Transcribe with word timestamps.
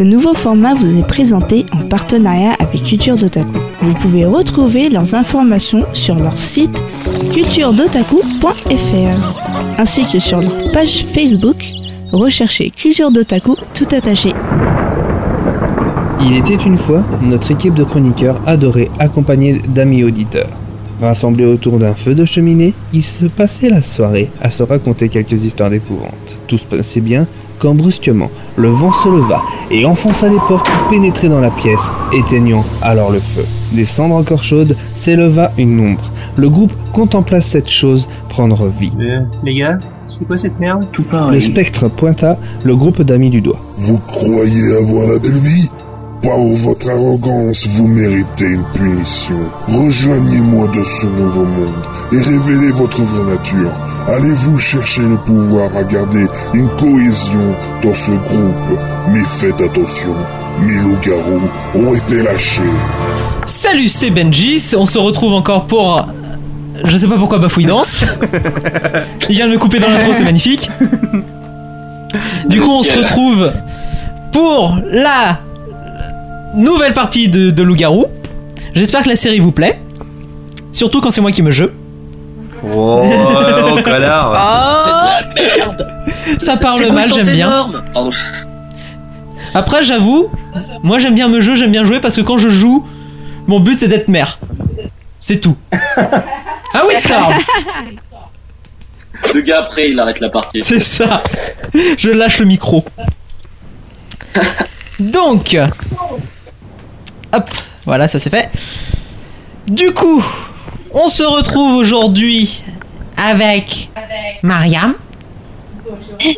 Ce 0.00 0.04
nouveau 0.04 0.32
format 0.32 0.72
vous 0.72 0.98
est 0.98 1.06
présenté 1.06 1.66
en 1.72 1.86
partenariat 1.86 2.56
avec 2.58 2.84
Culture 2.84 3.16
d'Otaku. 3.16 3.58
Vous 3.82 3.92
pouvez 3.92 4.24
retrouver 4.24 4.88
leurs 4.88 5.14
informations 5.14 5.84
sur 5.92 6.14
leur 6.14 6.38
site 6.38 6.82
culturedotaku.fr 7.34 9.78
ainsi 9.78 10.08
que 10.10 10.18
sur 10.18 10.40
leur 10.40 10.72
page 10.72 11.04
Facebook. 11.04 11.68
Recherchez 12.12 12.70
Culture 12.70 13.10
d'Otaku 13.10 13.56
tout 13.74 13.88
attaché. 13.94 14.32
Il 16.22 16.34
était 16.34 16.54
une 16.54 16.78
fois 16.78 17.02
notre 17.20 17.50
équipe 17.50 17.74
de 17.74 17.84
chroniqueurs 17.84 18.40
adorés 18.46 18.90
accompagnés 18.98 19.60
d'amis 19.68 20.02
auditeurs. 20.02 20.48
Rassemblés 21.02 21.44
autour 21.44 21.78
d'un 21.78 21.92
feu 21.92 22.14
de 22.14 22.24
cheminée, 22.24 22.72
ils 22.94 23.04
se 23.04 23.26
passaient 23.26 23.68
la 23.68 23.82
soirée 23.82 24.30
à 24.40 24.48
se 24.48 24.62
raconter 24.62 25.10
quelques 25.10 25.44
histoires 25.44 25.68
d'épouvante. 25.68 26.38
Tout 26.46 26.56
se 26.56 26.64
passait 26.64 27.02
bien 27.02 27.26
quand 27.60 27.74
brusquement, 27.74 28.30
le 28.56 28.68
vent 28.68 28.92
se 28.92 29.08
leva 29.08 29.42
et 29.70 29.84
enfonça 29.84 30.28
les 30.28 30.38
portes 30.48 30.68
pour 30.68 30.88
pénétrer 30.88 31.28
dans 31.28 31.40
la 31.40 31.50
pièce, 31.50 31.88
éteignant 32.12 32.64
alors 32.82 33.12
le 33.12 33.20
feu. 33.20 33.44
Des 33.72 33.84
cendres 33.84 34.16
encore 34.16 34.42
chaudes 34.42 34.76
s'éleva 34.96 35.52
une 35.58 35.78
ombre. 35.78 36.10
Le 36.36 36.48
groupe 36.48 36.72
contempla 36.92 37.40
cette 37.40 37.70
chose 37.70 38.08
prendre 38.28 38.66
vie. 38.66 38.92
Euh, 38.98 39.20
les 39.44 39.54
gars, 39.54 39.78
c'est 40.06 40.26
quoi 40.26 40.36
cette 40.36 40.58
merde? 40.58 40.86
Tout 40.92 41.04
Le 41.30 41.40
spectre 41.40 41.88
pointa 41.88 42.38
le 42.64 42.74
groupe 42.74 43.02
d'amis 43.02 43.30
du 43.30 43.40
doigt. 43.40 43.60
Vous 43.76 43.98
croyez 43.98 44.76
avoir 44.76 45.06
la 45.06 45.18
belle 45.18 45.38
vie? 45.38 45.68
Par 46.22 46.38
votre 46.38 46.90
arrogance, 46.90 47.66
vous 47.68 47.88
méritez 47.88 48.44
une 48.46 48.64
punition. 48.74 49.40
Rejoignez-moi 49.68 50.68
de 50.68 50.82
ce 50.82 51.06
nouveau 51.06 51.44
monde 51.44 51.84
et 52.12 52.20
révélez 52.20 52.72
votre 52.72 53.00
vraie 53.02 53.32
nature. 53.32 53.70
Allez-vous 54.08 54.58
chercher 54.58 55.02
le 55.02 55.16
pouvoir 55.18 55.70
à 55.76 55.84
garder 55.84 56.26
une 56.54 56.68
cohésion 56.70 57.54
dans 57.82 57.94
ce 57.94 58.10
groupe? 58.10 58.78
Mais 59.12 59.22
faites 59.38 59.60
attention, 59.60 60.14
mes 60.62 60.76
loups-garous 60.76 61.42
ont 61.74 61.94
été 61.94 62.22
lâchés. 62.22 62.62
Salut, 63.46 63.88
c'est 63.88 64.10
Benji. 64.10 64.60
On 64.76 64.86
se 64.86 64.98
retrouve 64.98 65.34
encore 65.34 65.66
pour. 65.66 66.06
Je 66.84 66.96
sais 66.96 67.06
pas 67.06 67.18
pourquoi 67.18 67.38
Bafouille 67.38 67.66
danse. 67.66 68.04
Il 69.28 69.36
vient 69.36 69.46
de 69.46 69.52
me 69.52 69.58
couper 69.58 69.78
dans 69.78 69.90
l'intro, 69.90 70.12
c'est 70.14 70.24
magnifique. 70.24 70.70
Du 72.48 72.60
coup, 72.60 72.70
on 72.70 72.80
se 72.80 72.96
retrouve 72.96 73.52
pour 74.32 74.78
la 74.90 75.40
nouvelle 76.54 76.94
partie 76.94 77.28
de, 77.28 77.50
de 77.50 77.62
Loup-Garou. 77.62 78.06
J'espère 78.74 79.02
que 79.02 79.08
la 79.08 79.16
série 79.16 79.40
vous 79.40 79.52
plaît. 79.52 79.78
Surtout 80.72 81.00
quand 81.00 81.10
c'est 81.10 81.20
moi 81.20 81.32
qui 81.32 81.42
me 81.42 81.50
jeu. 81.50 81.72
Oh, 82.62 83.02
oh 83.04 83.82
connard 83.82 84.82
Ça 86.38 86.56
parle 86.56 86.90
mal, 86.92 87.08
j'aime 87.14 87.34
bien. 87.34 87.70
Pardon. 87.92 88.10
Après, 89.54 89.82
j'avoue, 89.82 90.30
moi 90.82 90.98
j'aime 90.98 91.14
bien 91.14 91.28
me 91.28 91.40
jeu, 91.40 91.54
j'aime 91.54 91.72
bien 91.72 91.84
jouer 91.84 92.00
parce 92.00 92.16
que 92.16 92.20
quand 92.20 92.38
je 92.38 92.48
joue, 92.48 92.86
mon 93.46 93.60
but 93.60 93.76
c'est 93.78 93.88
d'être 93.88 94.08
mère. 94.08 94.38
C'est 95.18 95.40
tout. 95.40 95.56
Ah 96.72 96.82
oui, 96.86 96.94
Star 97.00 97.30
Le 99.34 99.40
gars 99.40 99.58
après 99.58 99.90
il 99.90 99.98
arrête 99.98 100.20
la 100.20 100.28
partie. 100.28 100.60
C'est 100.60 100.78
ça. 100.78 101.20
Je 101.98 102.10
lâche 102.10 102.38
le 102.38 102.44
micro. 102.44 102.84
Donc, 105.00 105.56
hop, 107.32 107.50
voilà, 107.86 108.06
ça 108.06 108.20
c'est 108.20 108.30
fait. 108.30 108.50
Du 109.66 109.92
coup, 109.92 110.24
on 110.92 111.08
se 111.08 111.22
retrouve 111.22 111.74
aujourd'hui 111.76 112.62
avec 113.16 113.90
Mariam. 114.42 114.94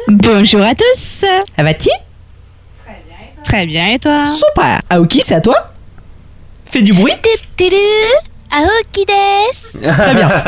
Bonjour 0.09 0.63
à 0.63 0.75
tous. 0.75 1.25
Ça 1.57 1.63
va-t-il 1.63 1.93
Très 3.45 3.67
bien 3.67 3.89
et 3.89 3.99
toi? 3.99 4.25
Super. 4.29 4.81
Aoki, 4.89 5.21
c'est 5.21 5.35
à 5.35 5.41
toi 5.41 5.73
Fais 6.67 6.83
du 6.83 6.93
bruit. 6.93 7.13
Aoki 8.55 9.07
des. 9.07 9.89
Très 9.89 10.15
bien. 10.15 10.29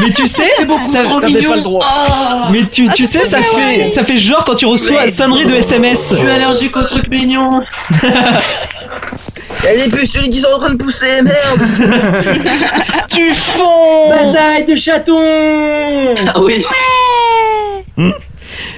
Mais 0.00 0.10
tu 0.12 0.26
sais, 0.26 0.50
ça, 0.56 1.02
trop 1.04 1.20
pas 1.20 1.28
le 1.28 1.60
droit. 1.62 1.80
Oh, 1.84 2.50
mais 2.50 2.68
tu, 2.68 2.88
tu 2.90 3.06
sais, 3.06 3.24
ça 3.24 3.38
fait, 3.40 3.88
ça 3.88 4.02
fait 4.02 4.18
genre 4.18 4.44
quand 4.44 4.56
tu 4.56 4.66
reçois 4.66 5.08
sonnerie 5.08 5.46
de 5.46 5.54
SMS. 5.54 6.08
je 6.10 6.16
suis 6.16 6.28
allergique 6.28 6.76
aux 6.76 6.82
trucs 6.82 7.08
mignons. 7.08 7.62
Il 8.02 9.64
y 9.64 9.68
a 9.68 9.84
des 9.84 9.90
pustules 9.90 10.28
qui 10.28 10.40
sont 10.40 10.48
en 10.56 10.58
train 10.58 10.72
de 10.72 10.82
pousser, 10.82 11.22
merde 11.22 11.62
Tu 13.08 13.32
fonds 13.32 14.10
Bataille 14.10 14.64
de 14.64 14.74
chatons 14.74 16.14
Ah 16.34 16.40
oui. 16.40 16.64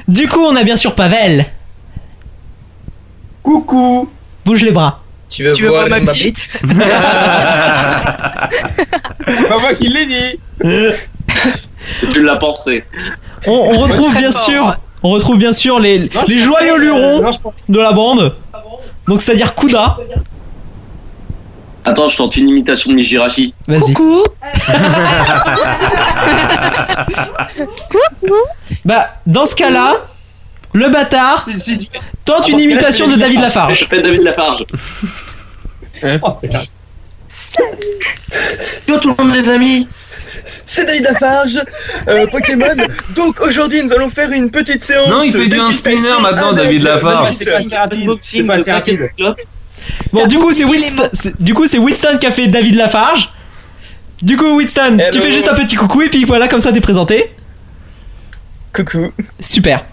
Du 0.07 0.29
coup, 0.29 0.41
on 0.41 0.55
a 0.57 0.63
bien 0.63 0.77
sûr 0.77 0.95
Pavel. 0.95 1.47
Coucou 3.43 4.11
Bouge 4.45 4.63
les 4.63 4.73
bras. 4.73 5.04
Tu 5.35 5.43
veux, 5.45 5.53
Tu 5.53 5.63
veux 5.63 5.69
voir 5.71 5.87
voir 5.89 5.99
ma 6.01 6.05
ma 6.07 6.13
bite 6.13 6.63
Pas 9.49 9.59
moi 9.61 9.75
qui 9.75 9.89
l'ai 9.89 10.07
dit 10.07 10.39
Tu 12.11 12.23
l'as 12.23 12.37
pensé. 12.37 12.85
On, 13.47 13.53
on 13.53 13.79
retrouve 13.81 14.17
bien 14.17 14.31
fort. 14.31 14.41
sûr, 14.45 14.77
on 15.03 15.11
retrouve 15.11 15.37
bien 15.39 15.53
sûr 15.53 15.79
les, 15.81 16.09
Non, 16.15 16.23
les 16.29 16.39
je 16.39 16.45
joyeux 16.45 16.75
euh, 16.75 16.79
lurons 16.79 17.23
non, 17.23 17.33
je 17.33 17.39
de 17.73 17.79
la 17.81 17.93
bande. 17.93 18.35
Donc 19.09 19.21
c'est-à-dire 19.23 19.55
Kuda. 19.55 19.97
Attends, 21.87 22.09
je 22.09 22.17
tente 22.17 22.37
une 22.39 22.49
imitation 22.49 22.91
de 22.91 22.97
Mijirachi. 22.97 23.53
Vas-y. 23.69 23.93
Coucou 23.95 24.23
Bah, 28.85 29.11
dans 29.27 29.47
ce 29.47 29.55
cas-là, 29.55 29.97
le 30.73 30.89
bâtard 30.89 31.47
tente 32.25 32.49
une 32.49 32.59
Ah, 32.59 32.63
imitation 32.63 33.07
de 33.07 33.17
David 33.17 33.39
Je 33.39 33.43
Lafarge. 33.43 33.87
fais 33.89 34.01
David 34.01 34.23
Lafarge. 34.23 34.65
Oh, 36.23 36.31
putain. 36.33 36.63
Yo 38.89 38.99
tout 38.99 39.15
le 39.17 39.25
monde 39.25 39.35
les 39.35 39.49
amis. 39.49 39.89
C'est 40.65 40.87
David 40.87 41.03
Lafarge, 41.03 41.61
euh, 42.09 42.27
Pokémon. 42.33 42.67
Donc 43.15 43.41
aujourd'hui, 43.41 43.83
nous 43.83 43.93
allons 43.93 44.09
faire 44.09 44.31
une 44.33 44.51
petite 44.51 44.83
séance. 44.83 45.09
Non, 45.09 45.21
il 45.23 45.31
fait 45.31 45.49
du 45.49 45.61
handspinner 45.61 46.21
maintenant, 46.21 46.53
avec, 46.53 46.65
David 46.65 46.83
Lafarge. 46.83 47.35
Bon, 50.13 50.27
du 50.27 50.39
coup, 50.39 50.53
c'est 50.53 50.65
Winston, 50.65 51.11
du 51.39 51.55
coup, 51.55 51.67
c'est 51.67 51.79
Winston 51.79 52.19
qui 52.19 52.27
a 52.27 52.31
fait 52.31 52.47
David 52.49 52.77
Lafarge. 52.77 53.31
Du 54.23 54.37
coup, 54.37 54.57
Winston, 54.57 54.97
tu 54.97 55.19
Hello. 55.19 55.21
fais 55.21 55.33
juste 55.33 55.49
un 55.49 55.55
petit 55.55 55.77
coucou 55.77 56.03
et 56.03 56.09
puis 56.09 56.25
voilà, 56.25 56.49
comme 56.49 56.61
ça 56.61 56.73
t'es 56.73 56.81
présenté. 56.81 57.31
Coucou. 58.73 59.13
Super. 59.39 59.85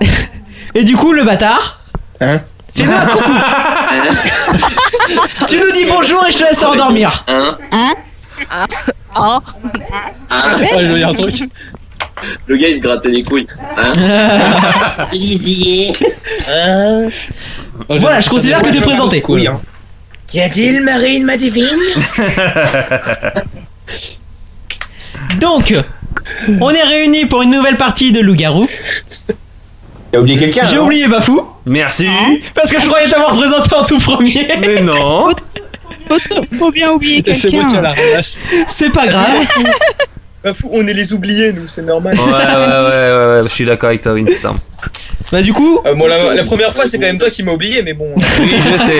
et 0.74 0.84
du 0.84 0.96
coup, 0.96 1.12
le 1.12 1.24
bâtard. 1.24 1.82
Hein 2.20 2.40
Fais-nous 2.76 2.92
un 2.92 3.06
coucou. 3.06 3.32
tu 5.48 5.58
nous 5.58 5.72
dis 5.72 5.84
bonjour 5.84 6.24
et 6.26 6.32
je 6.32 6.38
te 6.38 6.44
laisse 6.44 6.58
te 6.58 6.64
rendormir. 6.64 7.24
Hein 7.28 7.56
Oh. 9.18 9.38
Hein 10.30 10.48
je 10.78 10.84
veux 10.86 10.94
dire 10.96 11.08
un 11.08 11.12
truc. 11.12 11.34
Le 12.46 12.56
gars 12.56 12.68
il 12.68 12.74
se 12.76 12.80
grattait 12.80 13.10
les 13.10 13.22
couilles. 13.22 13.46
Hein 13.76 13.92
Euh, 16.48 17.08
Voilà, 17.88 18.20
je 18.20 18.28
considère 18.28 18.62
que 18.62 18.70
t'es 18.70 18.80
présenté. 18.80 19.22
Oui, 19.28 19.46
hein. 19.46 19.60
Qu'y 20.26 20.40
a-t-il, 20.40 20.82
Marine, 20.82 21.24
ma 21.24 21.36
divine 21.36 21.66
Donc, 25.40 25.74
on 26.60 26.70
est 26.70 26.82
réunis 26.82 27.26
pour 27.26 27.42
une 27.42 27.50
nouvelle 27.50 27.76
partie 27.76 28.12
de 28.12 28.20
Loup-Garou. 28.20 28.66
T'as 30.12 30.18
oublié 30.18 30.38
quelqu'un 30.38 30.64
J'ai 30.64 30.78
oublié 30.78 31.08
Bafou, 31.08 31.42
Merci 31.64 32.06
parce 32.54 32.70
que 32.70 32.80
je 32.80 32.86
croyais 32.86 33.08
t'avoir 33.08 33.30
présenté 33.36 33.74
en 33.74 33.84
tout 33.84 33.98
premier. 33.98 34.46
Mais 34.60 34.80
non 34.82 35.30
Faut, 36.10 36.18
faut 36.58 36.70
bien 36.70 36.90
oublier 36.92 37.22
C'est 37.32 37.50
moi 37.52 37.64
qui 37.64 37.76
ai 37.76 37.80
quelqu'un. 37.80 37.94
ramasse. 38.10 38.38
C'est 38.68 38.90
pas 38.90 39.06
grave. 39.06 39.46
Pas 40.42 40.52
fou, 40.52 40.68
on 40.72 40.84
est 40.88 40.92
les 40.92 41.12
oubliés, 41.12 41.52
nous, 41.52 41.68
c'est 41.68 41.82
normal. 41.82 42.18
Ouais, 42.18 42.24
ouais, 42.24 42.32
ouais, 42.32 42.34
ouais, 42.34 43.36
ouais, 43.36 43.40
je 43.44 43.48
suis 43.48 43.64
d'accord 43.64 43.90
avec 43.90 44.02
toi, 44.02 44.12
Winston. 44.14 44.54
Bah, 45.30 45.40
du 45.40 45.52
coup, 45.52 45.78
Euh, 45.86 45.94
bon, 45.94 46.08
la, 46.08 46.34
la 46.34 46.42
première 46.42 46.72
fois, 46.72 46.84
c'est 46.84 46.98
quand 46.98 47.06
même 47.06 47.18
toi 47.18 47.30
qui 47.30 47.44
m'as 47.44 47.52
oublié, 47.52 47.80
mais 47.84 47.92
bon. 47.94 48.12
Oui, 48.40 48.50
je 48.58 48.76
sais. 48.76 48.98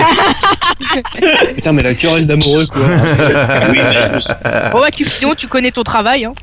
Putain, 1.55 1.73
mais 1.73 1.83
la 1.83 1.93
querelle 1.95 2.25
d'amoureux, 2.25 2.65
quoi. 2.65 2.81
Oh, 4.73 4.79
bah, 4.79 4.89
tu, 4.95 5.03
sinon, 5.03 5.35
tu 5.35 5.47
connais 5.47 5.71
ton 5.71 5.83
travail. 5.83 6.23
Hein. 6.25 6.33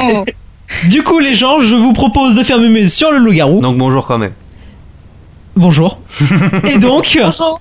Oh. 0.00 0.24
du 0.88 1.02
coup, 1.02 1.18
les 1.18 1.34
gens, 1.34 1.60
je 1.60 1.74
vous 1.76 1.92
propose 1.92 2.34
de 2.34 2.42
faire 2.42 2.58
mémé 2.58 2.88
sur 2.88 3.12
le 3.12 3.18
loup-garou. 3.18 3.60
Donc 3.60 3.78
bonjour 3.78 4.06
quand 4.06 4.18
même. 4.18 4.32
Bonjour. 5.56 5.98
Et 6.66 6.78
donc, 6.78 7.16
Bonjour. 7.22 7.60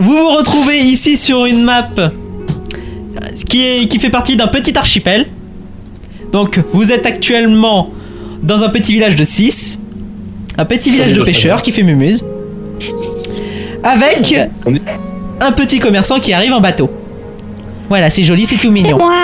vous 0.00 0.16
vous 0.16 0.30
retrouvez 0.30 0.78
ici 0.78 1.16
sur 1.16 1.46
une 1.46 1.62
map 1.62 1.84
qui, 3.48 3.64
est, 3.64 3.88
qui 3.88 3.98
fait 4.00 4.10
partie 4.10 4.36
d'un 4.36 4.48
petit 4.48 4.76
archipel. 4.76 5.26
Donc, 6.32 6.60
vous 6.72 6.90
êtes 6.92 7.06
actuellement 7.06 7.90
dans 8.42 8.62
un 8.62 8.68
petit 8.68 8.92
village 8.92 9.16
de 9.16 9.24
6. 9.24 9.80
Un 10.58 10.64
petit 10.64 10.90
village 10.90 11.14
de 11.14 11.22
pêcheurs 11.22 11.62
qui 11.62 11.70
fait 11.70 11.84
mumuse. 11.84 12.24
Avec 13.84 14.34
un 15.40 15.52
petit 15.52 15.78
commerçant 15.78 16.18
qui 16.18 16.32
arrive 16.32 16.52
en 16.52 16.60
bateau. 16.60 16.90
Voilà, 17.88 18.10
c'est 18.10 18.24
joli, 18.24 18.44
c'est 18.44 18.56
tout 18.60 18.72
mignon. 18.72 18.98
Moi. 18.98 19.14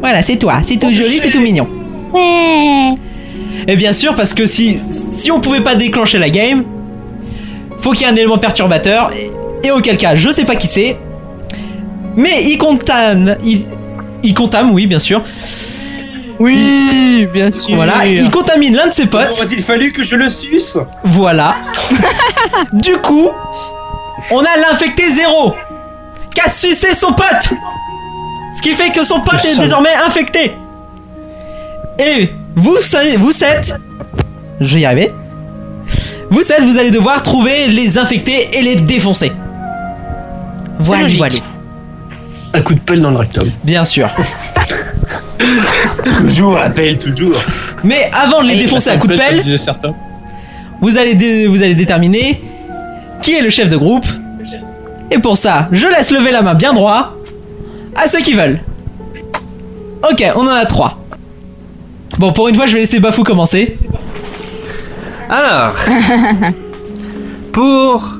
Voilà, 0.00 0.22
c'est 0.22 0.36
toi, 0.36 0.60
c'est 0.64 0.78
tout 0.78 0.92
joli, 0.92 1.16
c'est 1.18 1.30
tout 1.30 1.40
mignon. 1.40 1.68
Et 3.68 3.76
bien 3.76 3.92
sûr, 3.92 4.14
parce 4.14 4.32
que 4.32 4.46
si, 4.46 4.78
si 4.90 5.30
on 5.30 5.40
pouvait 5.40 5.60
pas 5.62 5.74
déclencher 5.74 6.18
la 6.18 6.30
game, 6.30 6.64
faut 7.78 7.90
qu'il 7.92 8.02
y 8.02 8.04
ait 8.04 8.12
un 8.12 8.16
élément 8.16 8.38
perturbateur. 8.38 9.10
Et, 9.12 9.66
et 9.66 9.70
auquel 9.70 9.96
cas, 9.96 10.14
je 10.16 10.30
sais 10.30 10.44
pas 10.44 10.56
qui 10.56 10.66
c'est. 10.66 10.96
Mais 12.14 12.44
il 12.44 12.58
contamine. 12.58 13.36
Il, 13.44 13.64
il 14.22 14.34
contame, 14.34 14.72
oui, 14.72 14.86
bien 14.86 14.98
sûr. 14.98 15.22
Oui, 16.38 17.26
bien 17.32 17.50
sûr. 17.50 17.76
Voilà, 17.76 18.06
il 18.06 18.30
contamine 18.30 18.74
l'un 18.76 18.88
de 18.88 18.92
ses 18.92 19.06
potes. 19.06 19.38
Aurait-il 19.38 19.62
fallu 19.62 19.92
que 19.92 20.02
je 20.02 20.16
le 20.16 20.28
suce? 20.28 20.76
Voilà. 21.04 21.56
du 22.72 22.96
coup, 22.98 23.30
on 24.30 24.40
a 24.40 24.56
l'infecté 24.56 25.10
zéro 25.10 25.54
qui 26.34 26.40
a 26.40 26.48
sucé 26.48 26.94
son 26.94 27.12
pote. 27.12 27.50
Ce 28.54 28.62
qui 28.62 28.72
fait 28.74 28.90
que 28.90 29.02
son 29.02 29.20
pote 29.20 29.44
est 29.44 29.58
désormais 29.60 29.94
infecté. 29.94 30.52
Et 31.98 32.30
vous, 32.54 32.76
savez- 32.78 33.16
vous 33.16 33.32
sept, 33.32 33.74
je 34.60 34.74
vais 34.74 34.80
y 34.82 34.84
arriver. 34.84 35.12
Vous 36.30 36.42
sept, 36.42 36.62
vous 36.62 36.76
allez 36.78 36.90
devoir 36.90 37.22
trouver 37.22 37.68
les 37.68 37.98
infectés 37.98 38.50
et 38.58 38.62
les 38.62 38.76
défoncer. 38.76 39.32
Voilà, 40.80 41.06
voilà. 41.16 41.36
Un 42.54 42.60
coup 42.60 42.74
de 42.74 42.80
pelle 42.80 43.00
dans 43.02 43.10
le 43.10 43.16
rectum. 43.16 43.48
Bien 43.64 43.84
sûr. 43.84 44.08
Toujours, 46.18 46.54
rappelle, 46.54 46.98
toujours. 46.98 47.34
Mais 47.84 48.10
avant 48.12 48.42
de 48.42 48.48
les 48.48 48.56
défoncer 48.56 48.90
à 48.90 48.96
coup 48.96 49.06
de 49.06 49.16
pelle, 49.16 49.40
vous 50.80 50.98
allez, 50.98 51.14
dé- 51.14 51.46
vous 51.46 51.62
allez 51.62 51.74
déterminer 51.74 52.40
qui 53.22 53.34
est 53.34 53.42
le 53.42 53.50
chef 53.50 53.70
de 53.70 53.76
groupe. 53.76 54.06
Et 55.10 55.18
pour 55.18 55.36
ça, 55.36 55.68
je 55.70 55.86
laisse 55.86 56.10
lever 56.10 56.32
la 56.32 56.42
main 56.42 56.54
bien 56.54 56.72
droit 56.72 57.14
à 57.94 58.08
ceux 58.08 58.20
qui 58.20 58.34
veulent. 58.34 58.60
Ok, 60.10 60.24
on 60.34 60.46
en 60.46 60.50
a 60.50 60.66
trois. 60.66 60.98
Bon, 62.18 62.32
pour 62.32 62.48
une 62.48 62.54
fois, 62.54 62.66
je 62.66 62.74
vais 62.74 62.78
laisser 62.80 62.98
Bafou 62.98 63.24
commencer. 63.24 63.76
Alors, 65.28 65.74
pour 67.52 68.18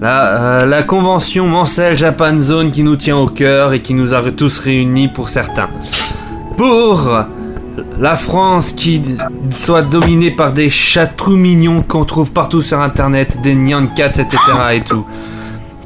la, 0.00 0.60
euh, 0.60 0.66
la 0.66 0.82
convention 0.82 1.46
Mancel 1.46 1.96
Japan 1.96 2.36
Zone 2.40 2.70
qui 2.70 2.82
nous 2.82 2.96
tient 2.96 3.16
au 3.16 3.28
cœur 3.28 3.72
et 3.72 3.80
qui 3.80 3.94
nous 3.94 4.12
a 4.12 4.22
tous 4.30 4.58
réunis 4.58 5.08
pour 5.08 5.30
certains. 5.30 5.68
Pour 6.58 7.10
la 7.98 8.16
France 8.16 8.72
qui 8.72 9.02
soit 9.50 9.82
dominée 9.82 10.30
par 10.30 10.52
des 10.52 10.68
chatrous 10.68 11.36
mignons 11.36 11.82
qu'on 11.82 12.04
trouve 12.04 12.32
partout 12.32 12.60
sur 12.60 12.80
internet, 12.80 13.40
des 13.42 13.54
Nyan 13.54 13.86
Cats, 13.86 14.18
etc. 14.18 14.36
et 14.74 14.82
tout. 14.82 15.06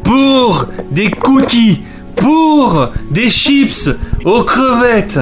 Pour 0.02 0.66
des 0.90 1.10
cookies, 1.10 1.82
pour 2.16 2.88
des 3.10 3.30
chips 3.30 3.90
aux 4.24 4.42
crevettes, 4.42 5.20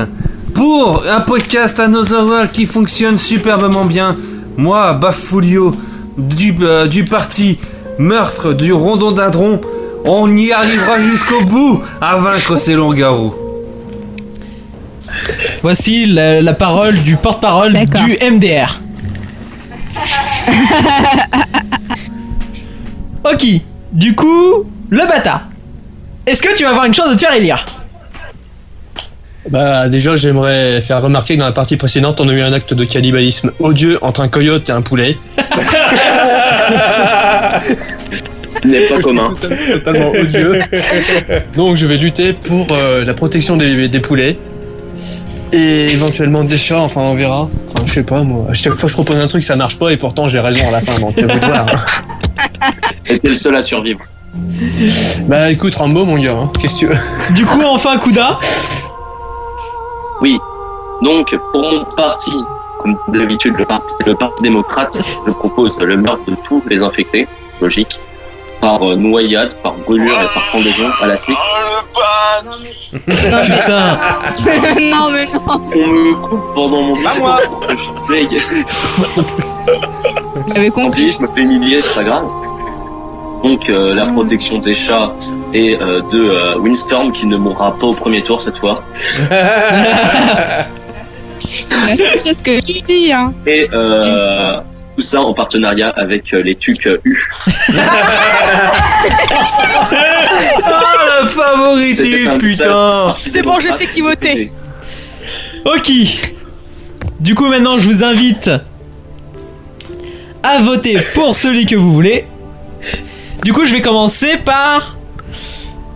pour 0.54 1.04
un 1.08 1.20
podcast 1.20 1.78
à 1.80 1.84
Another 1.84 2.24
World 2.24 2.50
qui 2.52 2.66
fonctionne 2.66 3.16
superbement 3.16 3.84
bien. 3.84 4.14
Moi, 4.56 4.92
Bafoulio, 4.94 5.70
du, 6.18 6.54
euh, 6.62 6.86
du 6.86 7.04
parti 7.04 7.58
Meurtre 7.98 8.52
du 8.54 8.72
Rondondadron, 8.72 9.60
on 10.04 10.34
y 10.36 10.52
arrivera 10.52 10.98
jusqu'au 10.98 11.44
bout 11.44 11.82
à 12.00 12.16
vaincre 12.16 12.56
ces 12.56 12.74
loups-garous. 12.74 13.34
Voici 15.62 16.06
la, 16.06 16.40
la 16.40 16.52
parole 16.54 16.94
du 17.02 17.16
porte-parole 17.16 17.72
du 17.72 18.18
MDR. 18.30 18.80
ok, 23.24 23.46
du 23.92 24.14
coup, 24.14 24.64
le 24.90 25.06
bâtard. 25.06 25.42
Est-ce 26.26 26.42
que 26.42 26.56
tu 26.56 26.64
vas 26.64 26.70
avoir 26.70 26.86
une 26.86 26.94
chance 26.94 27.10
de 27.10 27.14
te 27.14 27.20
faire 27.20 27.34
élire? 27.34 27.64
Bah 29.50 29.88
déjà 29.88 30.14
j'aimerais 30.14 30.80
faire 30.80 31.02
remarquer 31.02 31.34
que 31.34 31.40
dans 31.40 31.46
la 31.46 31.52
partie 31.52 31.76
précédente 31.76 32.20
on 32.20 32.28
a 32.28 32.32
eu 32.32 32.40
un 32.42 32.52
acte 32.52 32.74
de 32.74 32.84
cannibalisme 32.84 33.50
odieux 33.58 33.98
entre 34.00 34.20
un 34.20 34.28
coyote 34.28 34.68
et 34.68 34.72
un 34.72 34.82
poulet. 34.82 35.18
Ce 37.60 38.68
n'est 38.68 38.82
pas 38.86 39.00
commun. 39.00 39.32
Total- 39.40 39.58
Totalement 39.72 40.10
odieux. 40.10 40.60
Donc 41.56 41.76
je 41.76 41.86
vais 41.86 41.96
lutter 41.96 42.32
pour 42.32 42.66
euh, 42.72 43.04
la 43.04 43.14
protection 43.14 43.56
des, 43.56 43.88
des 43.88 44.00
poulets. 44.00 44.38
Et 45.54 45.90
éventuellement 45.92 46.44
des 46.44 46.56
chats, 46.56 46.78
enfin 46.80 47.00
on 47.02 47.14
verra. 47.14 47.48
Enfin 47.68 47.84
je 47.86 47.92
sais 47.92 48.02
pas 48.04 48.22
moi. 48.22 48.46
À 48.50 48.54
chaque 48.54 48.74
fois 48.74 48.88
je 48.88 48.94
propose 48.94 49.16
un 49.16 49.26
truc 49.26 49.42
ça 49.42 49.56
marche 49.56 49.78
pas 49.78 49.90
et 49.90 49.96
pourtant 49.96 50.28
j'ai 50.28 50.40
raison 50.40 50.66
à 50.68 50.70
la 50.70 50.80
fin 50.80 50.98
donc 50.98 51.16
de 51.16 51.26
voir. 51.26 51.66
T'es 53.04 53.20
le 53.28 53.34
seul 53.34 53.56
à 53.56 53.62
survivre. 53.62 54.00
Bah 55.26 55.50
écoute 55.50 55.74
Rambo 55.74 56.04
mon 56.06 56.16
gars, 56.16 56.32
hein. 56.32 56.50
qu'est-ce 56.60 56.74
que 56.74 56.78
tu 56.80 56.86
veux? 56.86 57.34
Du 57.34 57.44
coup, 57.44 57.60
enfin, 57.62 57.98
Kuda. 57.98 58.38
Oui. 60.22 60.38
Donc, 61.02 61.36
pour 61.52 61.62
mon 61.62 61.84
parti, 61.96 62.32
comme 62.80 62.96
d'habitude, 63.08 63.54
le, 63.58 63.64
parti- 63.64 63.92
le 64.06 64.14
Parti 64.14 64.42
démocrate, 64.42 65.02
je 65.26 65.32
propose 65.32 65.76
le 65.78 65.96
meurtre 65.96 66.24
de 66.28 66.36
tous 66.44 66.62
les 66.68 66.80
infectés, 66.80 67.26
logique, 67.60 67.98
par 68.60 68.88
euh, 68.88 68.94
noyade, 68.94 69.52
par 69.62 69.72
brûlure 69.74 70.12
et 70.12 70.34
par 70.34 70.42
pendaison 70.52 70.84
à 71.02 71.06
la 71.08 71.16
suite. 71.16 71.36
Putain. 72.92 73.98
non, 74.80 75.10
mais 75.10 75.26
non. 75.26 75.40
On 75.74 75.86
me 75.88 76.14
coupe 76.14 76.54
pendant 76.54 76.82
mon 76.82 76.94
discours 76.94 77.40
pour 77.46 77.66
que 77.66 77.74
je 77.76 77.90
blague. 78.06 78.42
J'avais 80.54 80.70
Tant 80.70 80.82
compris. 80.82 81.06
pis, 81.06 81.12
je 81.12 81.22
me 81.22 81.26
fais 81.34 81.40
humilier, 81.42 81.80
c'est 81.80 81.94
pas 82.00 82.04
grave. 82.04 82.26
Donc, 83.42 83.68
euh, 83.68 83.94
la 83.94 84.06
protection 84.06 84.58
des 84.58 84.74
chats 84.74 85.12
et 85.52 85.76
euh, 85.80 86.00
de 86.02 86.20
euh, 86.20 86.58
Windstorm 86.58 87.12
qui 87.12 87.26
ne 87.26 87.36
mourra 87.36 87.76
pas 87.76 87.86
au 87.86 87.94
premier 87.94 88.22
tour 88.22 88.40
cette 88.40 88.58
fois. 88.58 88.74
C'est 91.44 92.34
ce 92.34 92.42
que 92.42 92.64
tu 92.64 92.80
dis, 92.80 93.12
hein. 93.12 93.32
Et 93.46 93.68
euh, 93.72 94.58
tout 94.96 95.02
ça 95.02 95.20
en 95.20 95.34
partenariat 95.34 95.90
avec 95.90 96.32
euh, 96.32 96.42
les 96.42 96.54
TUC 96.54 96.86
euh, 96.86 96.98
U. 97.04 97.22
Ah, 100.64 101.74
le 101.76 101.88
message 101.88 102.38
putain 102.38 103.14
C'est 103.16 103.42
bon, 103.42 103.58
je 103.60 103.70
sais 103.72 103.86
qui 103.86 104.00
voter. 104.00 104.52
Ok. 105.64 105.90
Du 107.20 107.34
coup, 107.34 107.46
maintenant, 107.46 107.76
je 107.78 107.88
vous 107.88 108.04
invite 108.04 108.50
à 110.42 110.60
voter 110.60 110.96
pour 111.14 111.34
celui 111.36 111.66
que 111.66 111.76
vous 111.76 111.92
voulez. 111.92 112.26
Du 113.44 113.52
coup, 113.52 113.64
je 113.64 113.72
vais 113.72 113.82
commencer 113.82 114.36
par. 114.38 114.96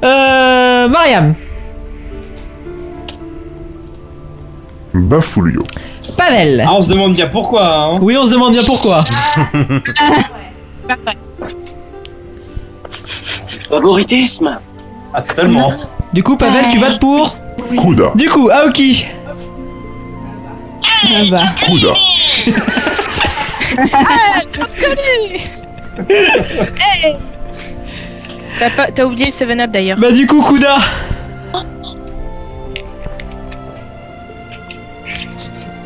Euh. 0.04 0.88
Mariam. 0.88 1.34
Bafoulio. 4.94 5.62
Pavel. 6.16 6.64
Ah, 6.66 6.74
on 6.74 6.82
se 6.82 6.88
demande 6.88 7.12
bien 7.12 7.26
pourquoi, 7.26 7.66
hein. 7.66 7.98
Oui, 8.00 8.16
on 8.16 8.26
se 8.26 8.32
demande 8.32 8.52
bien 8.52 8.64
pourquoi. 8.64 9.02
Favoritisme 13.68 14.58
Ah, 15.12 15.22
totalement. 15.22 15.72
Du 16.12 16.22
coup, 16.22 16.36
Pavel, 16.36 16.66
tu 16.70 16.78
votes 16.78 17.00
pour. 17.00 17.36
Kuda. 17.70 18.12
Du 18.14 18.28
coup, 18.28 18.48
Aoki. 18.50 19.06
Ah 20.82 21.22
bah. 21.30 21.36
Kuda. 21.64 21.92
T'as 28.58 28.70
pas- 28.70 28.90
T'as 28.90 29.04
oublié 29.04 29.26
le 29.26 29.30
7-Up 29.30 29.70
d'ailleurs. 29.70 29.98
Bah, 29.98 30.10
du 30.12 30.26
coup, 30.26 30.40
Kuda. 30.42 30.78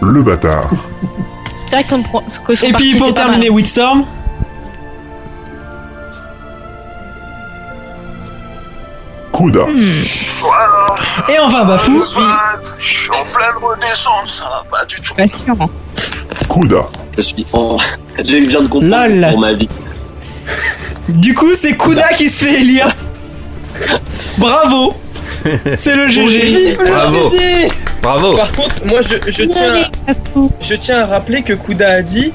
Le 0.03 0.23
bâtard. 0.23 0.71
C'est 1.67 1.71
vrai 1.77 1.85
que 1.85 1.89
ton, 1.91 2.03
pro- 2.03 2.23
que 2.47 2.55
son 2.55 2.67
Et 2.67 2.73
puis, 2.73 2.97
pour 2.97 3.13
terminer. 3.15 3.51
Witstorm. 3.51 4.05
Kuda. 9.33 9.61
Et 11.29 11.39
enfin, 11.39 11.65
Bafou. 11.65 12.01
Je 12.01 12.83
suis 12.83 13.11
en 13.11 13.23
pleine 13.25 13.63
redescente, 13.63 14.27
ça 14.27 14.45
va 14.47 14.65
pas 14.71 14.85
du 14.87 15.01
tout. 15.01 15.15
Kuda. 16.53 16.81
Je 17.17 17.23
suis 17.23 17.47
en... 17.53 17.77
J'ai 18.25 18.41
bien 18.43 18.63
de 18.63 18.67
comprendre 18.69 19.07
Lol. 19.15 19.31
pour 19.31 19.41
ma 19.41 19.53
vie. 19.53 19.69
Du 21.15 21.35
coup, 21.35 21.55
c'est 21.55 21.77
Kuda 21.77 22.09
qui 22.09 22.29
se 22.29 22.45
fait 22.45 22.61
élire. 22.61 22.95
Bravo. 24.39 24.95
C'est 25.77 25.95
le 25.97 26.09
GG. 26.09 26.77
Bravo 26.85 27.33
Bravo 28.03 28.35
Par 28.35 28.53
contre 28.53 28.85
moi 28.87 29.01
je, 29.03 29.17
je 29.31 29.43
tiens 29.45 29.75
je 30.61 30.75
tiens 30.75 30.99
à 31.01 31.07
rappeler 31.07 31.43
que 31.43 31.53
Kuda 31.55 31.89
a 31.89 32.03
dit 32.03 32.33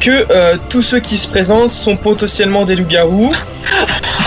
que 0.00 0.26
euh, 0.30 0.56
tous 0.68 0.82
ceux 0.82 1.00
qui 1.00 1.16
se 1.18 1.28
présentent 1.28 1.70
sont 1.70 1.96
potentiellement 1.96 2.64
des 2.64 2.76
loups-garous. 2.76 3.32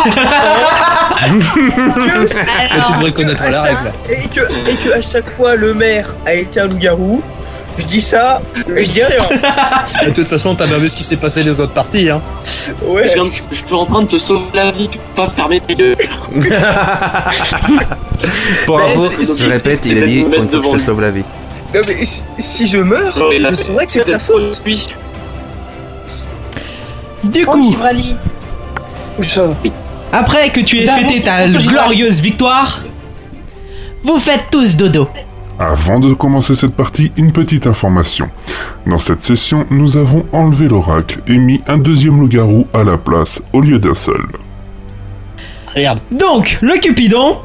que, 0.04 0.10
Alors, 2.74 2.88
tu 2.88 2.94
devrais 2.98 3.12
connaître 3.12 3.44
à 3.44 3.50
la 3.52 3.64
chaque- 3.64 3.78
règle. 3.78 3.94
Et 4.10 4.28
que, 4.28 4.72
et 4.72 4.76
que 4.76 4.94
à 4.98 5.02
chaque 5.02 5.28
fois 5.28 5.56
le 5.56 5.74
maire 5.74 6.16
a 6.26 6.34
été 6.34 6.60
un 6.60 6.68
loup-garou. 6.68 7.22
Je 7.80 7.86
dis 7.88 8.02
ça, 8.02 8.42
et 8.76 8.84
je 8.84 8.92
dis 8.92 9.02
rien. 9.04 9.24
de 10.06 10.12
toute 10.12 10.28
façon, 10.28 10.54
t'as 10.54 10.68
bien 10.68 10.78
vu 10.78 10.90
ce 10.90 10.98
qui 10.98 11.04
s'est 11.06 11.16
passé 11.18 11.44
les 11.44 11.60
autres 11.62 11.72
parties, 11.74 12.10
hein. 12.10 12.22
Ouais. 12.86 13.08
Je, 13.08 13.14
viens 13.14 13.24
de- 13.24 13.30
je 13.52 13.56
suis 13.66 13.74
en 13.74 13.86
train 13.86 14.02
de 14.02 14.08
te 14.08 14.18
sauver 14.18 14.44
la 14.54 14.72
vie, 14.72 14.90
tu 14.90 14.98
peux 14.98 15.16
pas 15.24 15.30
fermer 15.30 15.62
tes 15.62 15.74
yeux. 15.82 15.96
Pour 18.66 18.78
Mais 18.78 18.84
info, 18.84 19.08
je 19.38 19.48
répète, 19.48 19.86
il 19.86 20.04
a 20.04 20.06
dit 20.06 20.24
qu'on 20.26 20.48
faut 20.48 20.60
que 20.62 20.66
je 20.68 20.72
te 20.78 20.78
sauve 20.86 21.02
la 21.02 21.12
vie. 21.12 21.24
Non, 21.74 21.82
mais 21.88 22.04
si, 22.04 22.24
si 22.40 22.68
je 22.68 22.80
meurs, 22.80 23.18
Non, 23.18 23.30
je 23.50 23.56
saurais 23.56 23.86
que 23.86 23.92
c'est 23.92 24.06
de 24.06 24.12
ta 24.12 24.20
faute. 24.20 24.62
Oui. 24.66 24.88
Du 27.24 27.46
Oh, 27.48 27.52
coup, 27.52 27.76
après 30.12 30.50
que 30.50 30.60
tu 30.62 30.80
aies 30.82 30.86
Bah, 30.86 30.94
fêté 30.98 31.22
ta 31.22 31.48
glorieuse 31.48 32.22
victoire, 32.22 32.82
vous 34.04 34.18
faites 34.20 34.46
tous 34.52 34.76
dodo. 34.78 35.08
Avant 35.62 36.00
de 36.00 36.14
commencer 36.14 36.56
cette 36.56 36.74
partie, 36.74 37.12
une 37.18 37.34
petite 37.34 37.68
information. 37.68 38.30
Dans 38.88 38.98
cette 38.98 39.22
session, 39.22 39.66
nous 39.70 39.98
avons 39.98 40.26
enlevé 40.32 40.70
l'oracle 40.70 41.20
et 41.28 41.38
mis 41.38 41.62
un 41.68 41.78
deuxième 41.78 42.18
loup-garou 42.18 42.66
à 42.74 42.86
la 42.86 42.98
place 42.98 43.42
au 43.52 43.60
lieu 43.60 43.78
d'un 43.78 43.94
seul. 43.94 44.26
Regarde. 45.76 46.00
Donc, 46.12 46.60
le 46.62 46.80
Cupidon, 46.80 47.40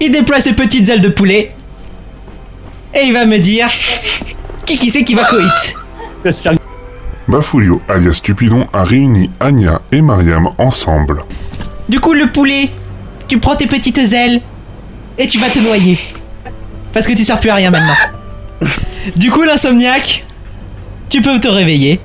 il 0.00 0.12
déploie 0.12 0.40
ses 0.40 0.52
petites 0.52 0.88
ailes 0.88 1.00
de 1.00 1.08
poulet 1.08 1.52
et 2.94 3.00
il 3.00 3.12
va 3.12 3.26
me 3.26 3.38
dire 3.38 3.66
qui 4.64 4.76
qui 4.76 4.90
c'est 4.92 5.02
qui 5.02 5.14
va 5.14 5.24
coït. 5.24 5.74
Bafulio, 7.26 7.82
alias 7.88 8.20
Cupidon, 8.22 8.68
a 8.72 8.84
réuni 8.84 9.28
Anya 9.40 9.80
et 9.90 10.02
Mariam 10.02 10.50
ensemble. 10.56 11.24
Du 11.88 11.98
coup, 11.98 12.12
le 12.12 12.30
poulet, 12.30 12.70
tu 13.26 13.40
prends 13.40 13.56
tes 13.56 13.66
petites 13.66 13.98
ailes 13.98 14.40
et 15.18 15.26
tu 15.26 15.38
vas 15.38 15.48
te 15.48 15.58
noyer. 15.58 15.98
Parce 16.96 17.06
que 17.06 17.12
tu 17.12 17.26
sers 17.26 17.38
plus 17.38 17.50
à 17.50 17.56
rien 17.56 17.70
maintenant. 17.70 18.70
Du 19.16 19.30
coup, 19.30 19.42
l'insomniaque, 19.42 20.24
tu 21.10 21.20
peux 21.20 21.38
te 21.38 21.46
réveiller 21.46 22.00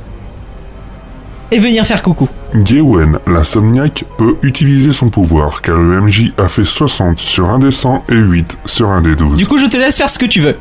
et 1.50 1.60
venir 1.60 1.86
faire 1.86 2.04
coucou. 2.04 2.28
Gwen, 2.54 3.18
l'insomniaque, 3.26 4.04
peut 4.18 4.36
utiliser 4.44 4.92
son 4.92 5.08
pouvoir 5.08 5.62
car 5.62 5.78
le 5.78 6.02
MJ 6.02 6.34
a 6.38 6.50
fait 6.50 6.66
60 6.66 7.20
sur 7.20 7.50
un 7.50 7.60
des 7.60 7.72
100 7.72 8.04
et 8.10 8.18
8 8.18 8.58
sur 8.66 8.90
un 8.90 9.02
des 9.02 9.16
12. 9.16 9.38
Du 9.38 9.48
coup, 9.48 9.58
je 9.58 9.68
te 9.68 9.78
laisse 9.78 9.96
faire 9.96 10.10
ce 10.10 10.20
que 10.20 10.26
tu 10.26 10.42
veux. 10.42 10.58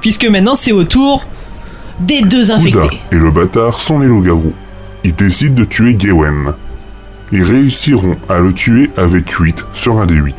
Puisque 0.00 0.26
maintenant, 0.26 0.56
c'est 0.56 0.72
au 0.72 0.82
tour 0.82 1.26
des 2.00 2.22
deux 2.22 2.46
Ouda 2.46 2.56
infectés. 2.56 3.00
et 3.12 3.16
le 3.16 3.30
bâtard 3.30 3.78
sont 3.78 4.00
les 4.00 4.08
loups-garous. 4.08 4.54
Ils 5.04 5.14
décident 5.14 5.54
de 5.54 5.64
tuer 5.64 5.94
Gwen. 5.94 6.52
Ils 7.30 7.44
réussiront 7.44 8.16
à 8.28 8.40
le 8.40 8.52
tuer 8.52 8.90
avec 8.96 9.30
8 9.30 9.64
sur 9.72 10.00
un 10.00 10.06
des 10.06 10.16
8. 10.16 10.34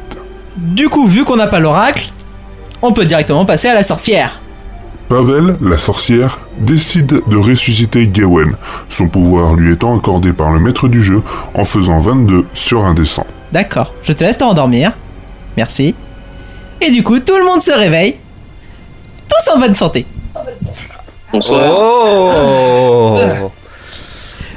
Du 0.57 0.89
coup, 0.89 1.07
vu 1.07 1.23
qu'on 1.23 1.37
n'a 1.37 1.47
pas 1.47 1.59
l'oracle, 1.59 2.11
on 2.81 2.93
peut 2.93 3.05
directement 3.05 3.45
passer 3.45 3.67
à 3.67 3.73
la 3.73 3.83
sorcière. 3.83 4.41
Pavel, 5.07 5.57
la 5.61 5.77
sorcière, 5.77 6.39
décide 6.57 7.21
de 7.27 7.37
ressusciter 7.37 8.07
Gawain, 8.07 8.51
son 8.87 9.07
pouvoir 9.09 9.55
lui 9.55 9.73
étant 9.73 9.97
accordé 9.97 10.31
par 10.31 10.51
le 10.51 10.59
maître 10.59 10.87
du 10.87 11.03
jeu 11.03 11.21
en 11.53 11.65
faisant 11.65 11.99
22 11.99 12.45
sur 12.53 12.85
un 12.85 12.93
des 12.93 13.05
100. 13.05 13.25
D'accord, 13.51 13.93
je 14.03 14.13
te 14.13 14.23
laisse 14.23 14.37
te 14.37 14.43
endormir. 14.45 14.93
Merci. 15.57 15.95
Et 16.79 16.91
du 16.91 17.03
coup, 17.03 17.19
tout 17.19 17.37
le 17.37 17.45
monde 17.45 17.61
se 17.61 17.71
réveille. 17.73 18.15
Tous 19.29 19.51
en 19.53 19.59
bonne 19.59 19.75
santé. 19.75 20.05
Bonsoir. 21.33 21.61
Oh 21.73 22.29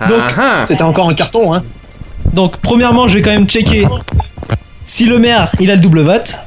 Donc, 0.09 0.21
Ah, 0.39 0.61
ah. 0.61 0.65
C'était 0.67 0.83
encore 0.83 1.09
un 1.09 1.15
carton, 1.15 1.53
hein. 1.53 1.63
Donc, 2.33 2.57
premièrement, 2.59 3.09
je 3.09 3.15
vais 3.15 3.23
quand 3.23 3.31
même 3.33 3.49
checker 3.49 3.87
si 4.87 5.05
le 5.05 5.19
maire 5.19 5.51
il 5.61 5.71
a 5.71 5.75
le 5.75 5.81
double 5.81 6.01
vote. 6.03 6.39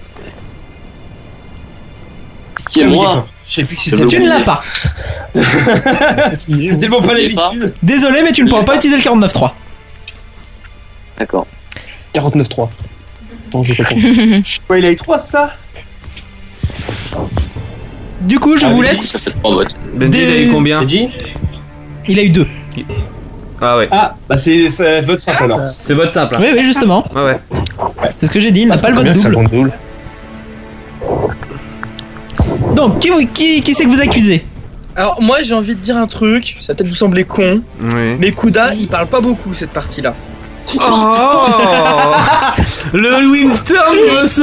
Qui 2.70 2.82
est 2.82 2.86
moi 2.86 3.26
Je 3.48 3.54
sais 3.56 3.64
plus 3.64 3.78
c'était. 3.78 3.96
veux- 3.98 4.08
Tu 4.08 4.20
ne 4.20 4.28
l'as 4.28 4.42
pas. 4.44 4.62
C'est 6.38 6.78
tellement 6.80 7.02
pas 7.02 7.14
l'habitude. 7.14 7.74
Désolé, 7.82 8.22
mais 8.24 8.32
tu 8.32 8.44
ne 8.44 8.50
pourras 8.50 8.64
pas 8.64 8.76
utiliser 8.76 8.98
le 8.98 9.04
49.3. 9.04 9.52
D'accord. 11.20 11.48
49.3. 12.14 12.70
Attends, 13.48 13.64
je 13.64 13.74
comprends. 13.74 13.96
Quoi, 14.68 14.80
il 14.80 14.86
a 14.86 14.92
eu 14.92 14.96
3 14.98 15.18
ça 15.20 15.56
Du 18.22 18.40
coup, 18.40 18.58
je 18.58 18.66
Ah, 18.66 18.70
vous 18.72 18.82
laisse. 18.82 19.38
Benji, 19.94 20.22
il 20.24 20.30
a 20.30 20.42
eu 20.42 20.52
combien 20.52 20.84
dit 20.84 21.08
Il 22.08 22.20
a 22.20 22.24
eu 22.24 22.30
deux. 22.30 22.48
Ah 23.62 23.78
ouais. 23.78 23.88
Ah, 23.92 24.16
bah 24.30 24.38
c'est 24.38 24.68
vote 25.02 25.20
simple 25.20 25.44
alors. 25.44 25.60
C'est 25.60 25.94
vote 25.94 26.12
simple. 26.12 26.36
hein. 26.36 26.40
Oui, 26.42 26.48
oui, 26.58 26.66
justement. 26.66 27.06
Ouais, 27.16 27.24
ouais. 27.24 27.40
C'est 28.20 28.28
ce 28.28 28.32
que 28.32 28.40
j'ai 28.40 28.52
dit. 28.52 28.62
Il 28.62 28.68
n'a 28.68 28.78
pas 28.78 28.90
le 28.92 28.96
vote 28.96 29.06
double. 29.52 29.72
Donc, 32.76 33.00
qui, 33.00 33.10
vous- 33.10 33.26
qui, 33.34 33.62
qui 33.64 33.74
c'est 33.74 33.86
que 33.86 33.90
vous 33.90 34.02
accusez 34.02 34.46
Alors, 34.96 35.20
moi, 35.22 35.38
j'ai 35.44 35.56
envie 35.56 35.76
de 35.76 35.82
dire 35.82 35.98
un 35.98 36.06
truc, 36.08 36.58
ça 36.62 36.74
va 36.74 36.76
peut-être 36.76 36.90
vous 36.90 36.96
sembler 36.96 37.24
con, 37.24 37.62
Oui. 37.96 38.16
mais 38.20 38.32
Kuda, 38.32 38.74
il 38.76 38.88
parle 38.88 39.08
pas 39.08 39.22
beaucoup 39.22 39.54
cette 39.54 39.72
partie-là. 39.72 40.14
Oh 40.80 40.82
Le 42.94 43.32
Winston 43.32 43.74
veut 44.22 44.28
se 44.28 44.42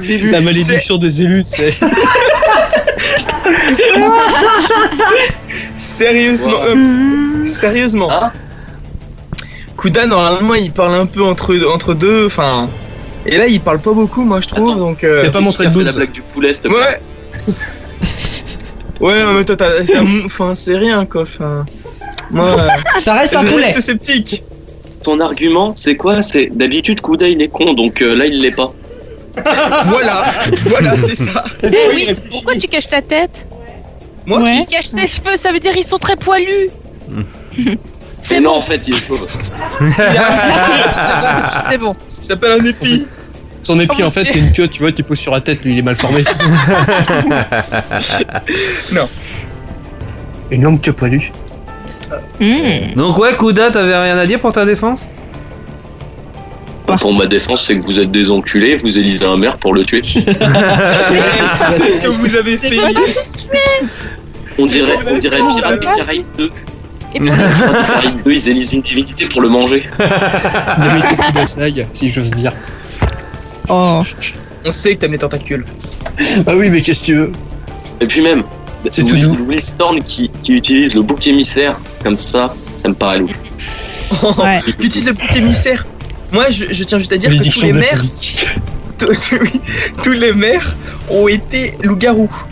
début. 0.00 0.30
La 0.30 0.40
malédiction 0.40 0.96
des 0.96 1.22
élus, 1.22 1.42
c'est. 1.46 1.74
Sérieusement, 5.82 6.60
Wow. 6.60 6.76
euh, 6.76 7.46
sérieusement. 7.46 8.10
Hein 8.12 8.30
Kuda, 9.76 10.06
normalement, 10.06 10.54
il 10.54 10.70
parle 10.70 10.94
un 10.94 11.06
peu 11.06 11.22
entre, 11.24 11.54
entre 11.74 11.94
deux, 11.94 12.26
enfin. 12.26 12.68
Et 13.26 13.36
là, 13.36 13.46
il 13.48 13.60
parle 13.60 13.80
pas 13.80 13.92
beaucoup, 13.92 14.24
moi, 14.24 14.40
je 14.40 14.46
trouve, 14.48 14.68
Attends. 14.70 14.78
donc. 14.78 15.02
euh, 15.02 15.20
Il 15.24 15.28
a 15.28 15.32
pas 15.32 15.40
montré 15.40 15.66
de 15.66 15.82
la 15.82 15.92
blague 15.92 16.12
du 16.12 16.22
poulet, 16.22 16.52
s'il 16.52 16.62
te 16.62 16.68
plaît. 16.68 16.76
Ouais. 16.76 17.00
ouais, 19.00 19.22
non, 19.22 19.32
mais 19.34 19.44
toi, 19.44 19.56
t'as, 19.56 19.84
t'as 19.84 20.02
mon- 20.02 20.24
enfin, 20.26 20.54
c'est 20.54 20.76
rien, 20.76 21.04
quoi. 21.04 21.22
Enfin, 21.22 21.66
moi, 22.30 22.46
euh, 22.58 22.68
Ça 22.98 23.14
reste 23.14 23.34
un 23.36 23.42
je 23.42 23.50
poulet. 23.50 23.66
reste 23.66 23.80
sceptique. 23.80 24.44
Ton 25.02 25.18
argument, 25.18 25.72
c'est 25.76 25.96
quoi? 25.96 26.22
C'est 26.22 26.46
d'habitude 26.52 27.00
Kouda 27.00 27.26
il 27.26 27.42
est 27.42 27.48
con, 27.48 27.72
donc 27.74 28.00
euh, 28.02 28.14
là 28.14 28.24
il 28.26 28.40
l'est 28.40 28.54
pas. 28.54 28.72
Voilà, 29.34 30.24
voilà, 30.60 30.96
c'est 30.96 31.16
ça. 31.16 31.42
Eh 31.64 31.68
oui, 31.92 32.14
pourquoi 32.30 32.54
tu 32.54 32.68
caches 32.68 32.86
ta 32.86 33.02
tête? 33.02 33.48
Moi, 34.26 34.40
Il 34.50 34.66
cache 34.66 34.86
ses 34.86 35.06
cheveux, 35.06 35.36
ça 35.36 35.52
veut 35.52 35.60
dire 35.60 35.72
ils 35.76 35.84
sont 35.84 35.98
très 35.98 36.16
poilus. 36.16 36.70
C'est 38.22 38.40
non, 38.40 38.50
bon, 38.50 38.56
en 38.58 38.60
fait, 38.60 38.86
il 38.86 38.94
est 38.94 39.02
chauve. 39.02 39.26
c'est 41.68 41.78
bon. 41.78 41.92
ça 42.06 42.22
s'appelle 42.22 42.52
un 42.52 42.64
épi. 42.64 43.08
Son 43.64 43.78
épi, 43.80 44.02
en 44.04 44.10
fait, 44.12 44.24
c'est 44.24 44.38
une 44.38 44.52
queue, 44.52 44.68
tu 44.68 44.80
vois, 44.80 44.92
tu 44.92 45.02
poses 45.02 45.18
sur 45.18 45.32
la 45.32 45.40
tête, 45.40 45.64
lui, 45.64 45.72
il 45.72 45.78
est 45.78 45.82
mal 45.82 45.96
formé. 45.96 46.24
Non. 48.92 49.08
Une 50.52 50.62
longue 50.62 50.80
queue 50.80 50.92
poilue. 50.92 51.32
Mmh. 52.40 52.94
Donc 52.94 53.18
ouais, 53.18 53.34
Kuda, 53.36 53.70
t'avais 53.70 53.96
rien 53.96 54.16
à 54.18 54.24
dire 54.24 54.38
pour 54.38 54.52
ta 54.52 54.64
défense? 54.64 55.08
Pour 57.00 57.14
ma 57.14 57.26
défense, 57.26 57.64
c'est 57.64 57.78
que 57.78 57.82
vous 57.82 57.98
êtes 57.98 58.10
des 58.10 58.30
enculés, 58.30 58.76
vous 58.76 58.98
élisez 58.98 59.24
un 59.24 59.36
maire 59.36 59.56
pour 59.56 59.74
le 59.74 59.84
tuer. 59.84 60.02
C'est 60.04 60.20
ce 60.20 62.00
que 62.00 62.08
vous 62.08 62.36
avez 62.36 62.56
fait. 62.56 62.78
On 64.58 64.66
dirait, 64.66 64.98
on 65.10 65.16
dirait 65.18 65.38
Pirate 65.38 65.80
Pirate 65.80 66.24
2. 66.38 66.50
Et 67.14 67.18
pour 67.18 67.28
Pirate 67.34 68.00
Pirate 68.00 68.24
2, 68.24 68.32
ils 68.32 68.48
élisent 68.48 68.72
une 68.72 68.82
divinité 68.82 69.26
pour 69.26 69.40
le 69.42 69.48
manger. 69.48 69.88
Il 69.98 70.04
a 70.04 70.94
mis 70.94 71.02
tout 71.02 71.16
Kudasai, 71.16 71.86
si 71.92 72.08
j'ose 72.08 72.30
dire. 72.30 72.52
Oh. 73.68 74.00
On 74.64 74.72
sait 74.72 74.94
que 74.94 75.00
t'aimes 75.00 75.12
les 75.12 75.18
tentacules. 75.18 75.64
Ah 76.46 76.54
oui, 76.56 76.70
mais 76.70 76.80
qu'est-ce 76.80 77.00
que 77.00 77.06
tu 77.06 77.14
veux? 77.16 77.32
Et 78.00 78.06
puis 78.06 78.20
même, 78.20 78.42
C'est 78.90 79.04
tout 79.04 79.16
doux. 79.16 79.44
Will 79.46 79.62
Storm 79.62 80.02
qui, 80.02 80.30
qui 80.42 80.52
utilise 80.54 80.94
le 80.94 81.02
bouc 81.02 81.26
émissaire 81.26 81.78
comme 82.02 82.20
ça, 82.20 82.54
ça 82.76 82.88
me 82.88 82.94
paraît 82.94 83.18
loup. 83.18 83.30
Ouais. 84.38 84.60
Tu 84.78 84.86
utilises 84.86 85.06
le 85.06 85.12
bouc 85.14 85.36
émissaire? 85.36 85.86
Moi, 86.32 86.50
je, 86.50 86.66
je 86.70 86.84
tiens 86.84 86.98
juste 86.98 87.12
à 87.12 87.16
dire 87.18 87.30
que 87.30 87.50
tous 87.50 87.62
les 87.62 87.72
maires, 87.72 88.02
tous 90.02 90.12
les 90.12 90.32
maires 90.32 90.76
ont 91.10 91.28
été 91.28 91.74
loups-garous. 91.82 92.44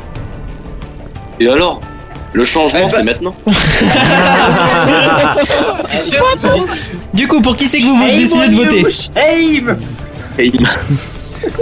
Et 1.39 1.49
alors? 1.49 1.81
Le 2.33 2.45
changement, 2.45 2.81
Eh 2.81 2.85
ben- 2.85 2.89
c'est 2.91 3.03
maintenant. 3.05 3.35
Du 7.15 7.29
coup, 7.29 7.41
pour 7.41 7.57
qui 7.57 7.67
c'est 7.69 7.79
que 7.79 7.85
vous, 7.85 7.97
vous 7.97 8.11
décidez 8.11 8.49
de 8.49 8.57
voter 8.57 8.85
Aim 9.17 9.77
il- 10.39 10.67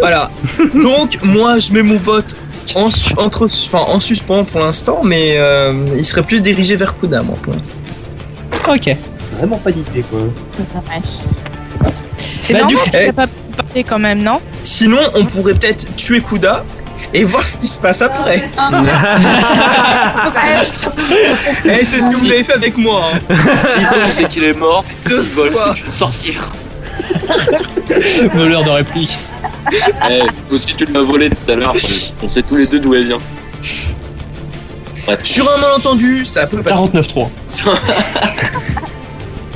Voilà. 0.00 0.30
Donc, 0.75 1.18
moi, 1.22 1.58
je 1.58 1.72
mets 1.72 1.82
mon 1.82 1.96
vote 1.96 2.37
en, 2.75 2.90
su- 2.90 3.14
entre, 3.16 3.46
enfin, 3.46 3.84
en 3.90 4.00
suspens 4.00 4.44
pour 4.44 4.60
l'instant, 4.60 5.00
mais 5.04 5.34
euh, 5.38 5.72
il 5.96 6.04
serait 6.04 6.22
plus 6.22 6.42
dirigé 6.42 6.76
vers 6.76 6.98
Kuda, 6.98 7.22
moi, 7.22 7.37
pour 7.42 7.54
l'instant. 7.54 7.72
Ok. 8.68 8.96
Vraiment 9.38 9.56
pas 9.58 9.70
d'idée 9.72 10.04
quoi. 10.10 10.20
C'est 12.40 12.52
Bah, 12.54 12.64
du 12.64 12.75
normal 12.75 12.84
coup- 12.84 12.90
que 12.98 13.06
tu 13.06 13.12
pas 13.12 13.26
parlé 13.56 13.84
quand 13.84 13.98
même, 13.98 14.22
non? 14.22 14.40
Sinon, 14.64 14.98
on 15.14 15.25
pourrait 15.25 15.54
peut-être 15.54 15.94
tuer 15.96 16.20
Kuda 16.20 16.64
et 17.14 17.24
voir 17.24 17.46
ce 17.46 17.56
qui 17.56 17.66
se 17.68 17.78
passe 17.80 18.02
après. 18.02 18.48
Eh, 21.64 21.84
c'est 21.84 22.00
ce 22.00 22.10
que 22.10 22.16
vous 22.16 22.26
avez 22.26 22.44
fait 22.44 22.52
avec 22.54 22.76
moi. 22.76 23.02
hein. 23.12 23.18
Tombe, 23.92 24.02
c'est 24.10 24.28
qu'il 24.28 24.44
est 24.44 24.52
mort. 24.54 24.84
Vole, 25.34 25.52
fois. 25.54 25.74
c'est 25.74 25.84
une 25.84 25.90
sorcière. 25.90 26.52
Voleur 28.34 28.64
de 28.64 28.70
réplique. 28.70 29.18
Eh, 30.10 30.22
aussi 30.52 30.74
tu 30.74 30.84
l'as 30.86 31.00
volé 31.02 31.30
tout 31.30 31.50
à 31.50 31.54
l'heure. 31.54 31.74
On 32.22 32.28
sait 32.28 32.42
tous 32.42 32.56
les 32.56 32.66
deux 32.66 32.80
d'où 32.80 32.94
elle 32.94 33.06
vient. 33.06 33.18
Bref. 35.06 35.20
Sur 35.22 35.50
un 35.50 35.56
malentendu, 35.58 36.26
ça 36.26 36.46
peut 36.46 36.62
passer. 36.62 36.76
49-3. 36.76 37.28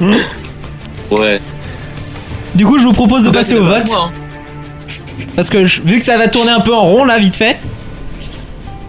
Ouais. 1.11 1.41
Du 2.55 2.65
coup, 2.67 2.79
je 2.79 2.85
vous 2.85 2.93
propose 2.95 3.25
de 3.25 3.31
passer 3.31 3.55
au 3.55 3.65
vote. 3.65 3.87
Moi, 3.89 4.11
hein. 4.11 4.13
Parce 5.37 5.49
que 5.51 5.65
je- 5.67 5.81
vu 5.83 5.99
que 5.99 6.05
ça 6.05 6.17
va 6.19 6.29
tourner 6.29 6.51
un 6.51 6.61
peu 6.61 6.75
en 6.75 6.83
rond 6.83 7.05
là, 7.05 7.19
vite 7.19 7.37
fait. 7.37 7.59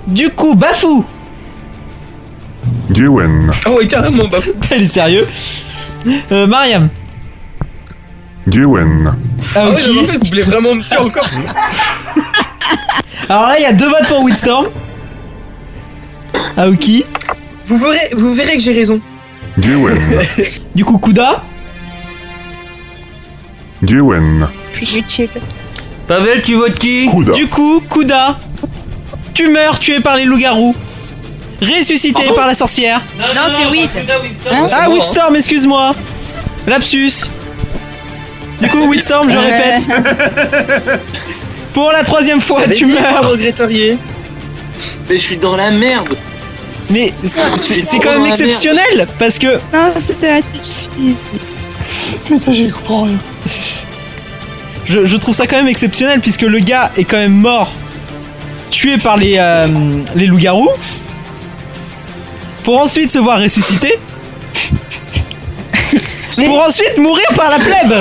Du 0.08 0.30
coup, 0.30 0.56
Bafou 0.56 1.06
Gewen. 2.92 3.50
Ah 3.66 3.72
ouais, 3.72 3.88
carrément, 3.88 4.26
bah 4.28 4.42
fou. 4.42 4.52
Elle 4.72 4.84
est 4.84 4.88
sérieux 4.88 5.28
euh, 6.32 6.46
Mariam 6.48 6.90
Gewen. 8.48 9.16
Ah 9.56 9.66
ouais, 9.70 9.72
Aoki 9.72 9.88
non, 9.88 9.94
mais 9.96 10.02
en 10.02 10.04
fait, 10.06 10.18
vous 10.18 10.28
voulez 10.30 10.42
vraiment 10.42 10.76
me 10.76 10.82
dire 10.82 11.02
encore 11.02 11.30
Alors 13.30 13.48
là, 13.48 13.56
il 13.58 13.62
y 13.62 13.66
a 13.66 13.74
deux 13.74 13.88
votes 13.88 14.08
pour 14.08 14.22
Windstorm. 14.24 14.66
Aoki. 16.58 17.06
vous 17.66 17.78
verrez, 17.78 18.10
vous 18.18 18.34
verrez 18.34 18.54
que 18.56 18.62
j'ai 18.62 18.74
raison. 18.74 19.00
Gewen. 19.58 19.98
Du 20.76 20.84
coup, 20.84 20.98
Kuda. 20.98 21.44
Gewen. 23.84 24.46
Puis 24.74 24.98
utile. 24.98 25.30
Pavel, 26.08 26.42
tu 26.42 26.56
votes 26.56 26.78
qui 26.78 27.10
Kuda. 27.10 27.34
Du 27.34 27.48
coup, 27.48 27.82
Kuda. 27.90 28.40
Tu 29.34 29.48
meurs 29.50 29.80
tué 29.80 30.00
par 30.00 30.16
les 30.16 30.26
loups-garous. 30.26 30.76
Ressuscité 31.62 32.24
par 32.36 32.46
la 32.48 32.54
sorcière. 32.54 33.02
Non, 33.18 33.26
c'est 33.56 33.66
Weed. 33.72 33.90
Ah, 34.52 34.56
moi, 34.88 34.88
Windstorm, 34.90 35.36
excuse-moi. 35.36 35.94
Lapsus. 36.68 37.12
Du 38.62 38.68
coup, 38.70 38.86
Windstorm, 38.88 39.30
je 39.30 39.38
répète. 39.38 39.84
Pour 41.74 41.92
la 41.92 42.04
troisième 42.04 42.42
fois, 42.42 42.62
tu 42.68 42.86
meurs. 42.86 43.30
regrettarier. 43.32 43.98
Mais 45.10 45.16
je 45.18 45.22
suis 45.22 45.38
dans 45.38 45.56
la 45.56 45.72
merde. 45.72 46.16
Mais 46.90 47.14
c'est- 47.26 47.42
Ah, 47.42 47.98
quand 48.04 48.20
même 48.20 48.26
exceptionnel 48.28 49.08
parce 49.18 49.40
que 49.40 49.48
Non, 49.74 49.94
c'était 50.06 50.40
la. 50.40 50.42
Putain, 52.26 52.52
j'y 52.52 52.70
comprends 52.70 53.04
rien. 53.04 53.18
je, 54.86 55.06
je 55.06 55.18
trouve 55.18 55.36
ça 55.36 55.48
quand 55.48 55.56
même 55.58 55.68
exceptionnel 55.68 56.20
puisque 56.20 56.42
le 56.42 56.60
gars 56.60 56.92
est 56.98 57.04
quand 57.06 57.18
même 57.18 57.34
mort, 57.34 57.72
tué 58.70 58.98
par 58.98 59.18
les, 59.18 59.36
euh, 59.38 59.68
les 60.16 60.26
loups-garous, 60.28 60.70
pour 62.64 62.80
ensuite 62.80 63.12
se 63.12 63.20
voir 63.20 63.40
ressuscité, 63.40 63.98
pour 66.46 66.62
ensuite 66.62 66.98
mourir 66.98 67.26
par 67.36 67.50
la 67.50 67.60
plèbe. 67.60 67.94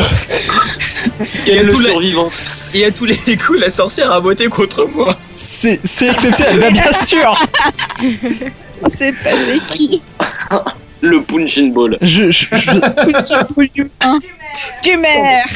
Quel 1.44 1.66
le 1.66 1.72
tous 1.72 1.80
les- 1.80 1.90
survivant 1.90 2.26
Et 2.74 2.84
à 2.84 2.90
tous 2.90 3.04
les 3.04 3.16
coups, 3.16 3.60
la 3.60 3.70
sorcière 3.70 4.12
a 4.12 4.20
voté 4.20 4.46
contre 4.48 4.88
moi. 4.94 5.16
C'est 5.34 5.80
c'est 5.84 6.08
exceptionnel, 6.08 6.58
bah, 6.60 6.70
bien 6.70 6.92
sûr. 6.92 7.34
C'est 8.98 9.12
pas 9.12 9.30
c'est 9.30 9.74
qui 9.76 10.02
Le 11.02 11.22
punching 11.22 11.72
ball. 11.72 11.96
Je, 12.02 12.32
je, 12.32 12.46
je, 12.50 12.56
Tu 14.82 14.96
meurs 14.96 15.46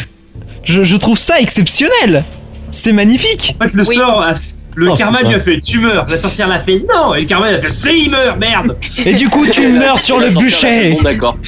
je- 0.67 0.83
je 0.83 0.97
trouve 0.99 1.17
ça 1.19 1.41
exceptionnel. 1.41 2.25
C'est 2.71 2.93
magnifique. 2.93 3.57
En 3.61 3.65
fait, 3.65 3.73
le 3.75 3.89
Oui. 3.89 3.97
sort, 3.97 4.21
a- 4.23 4.35
le 4.75 4.91
Oh, 4.91 4.97
karma 4.97 5.19
putain. 5.19 5.31
lui 5.31 5.37
a 5.37 5.41
fait 5.41 5.61
tu 5.63 5.79
meurs. 5.79 6.05
La 6.11 6.19
sorcière 6.19 6.49
l'a 6.49 6.61
fait 6.61 6.83
non. 6.95 7.15
Et 7.15 7.21
le 7.23 7.27
karma 7.27 7.49
lui 7.49 7.57
a 7.57 7.61
fait 7.63 7.71
c'est 7.71 7.97
il 7.99 8.11
meurt, 8.11 8.39
merde. 8.39 8.77
Et 9.07 9.15
du 9.15 9.29
coup, 9.31 9.47
tu 9.47 9.67
meurs 9.79 9.99
sur 10.01 10.19
le 10.19 10.29
bûcher. 10.39 10.93
Bon, 10.93 11.03
d'accord. 11.03 11.39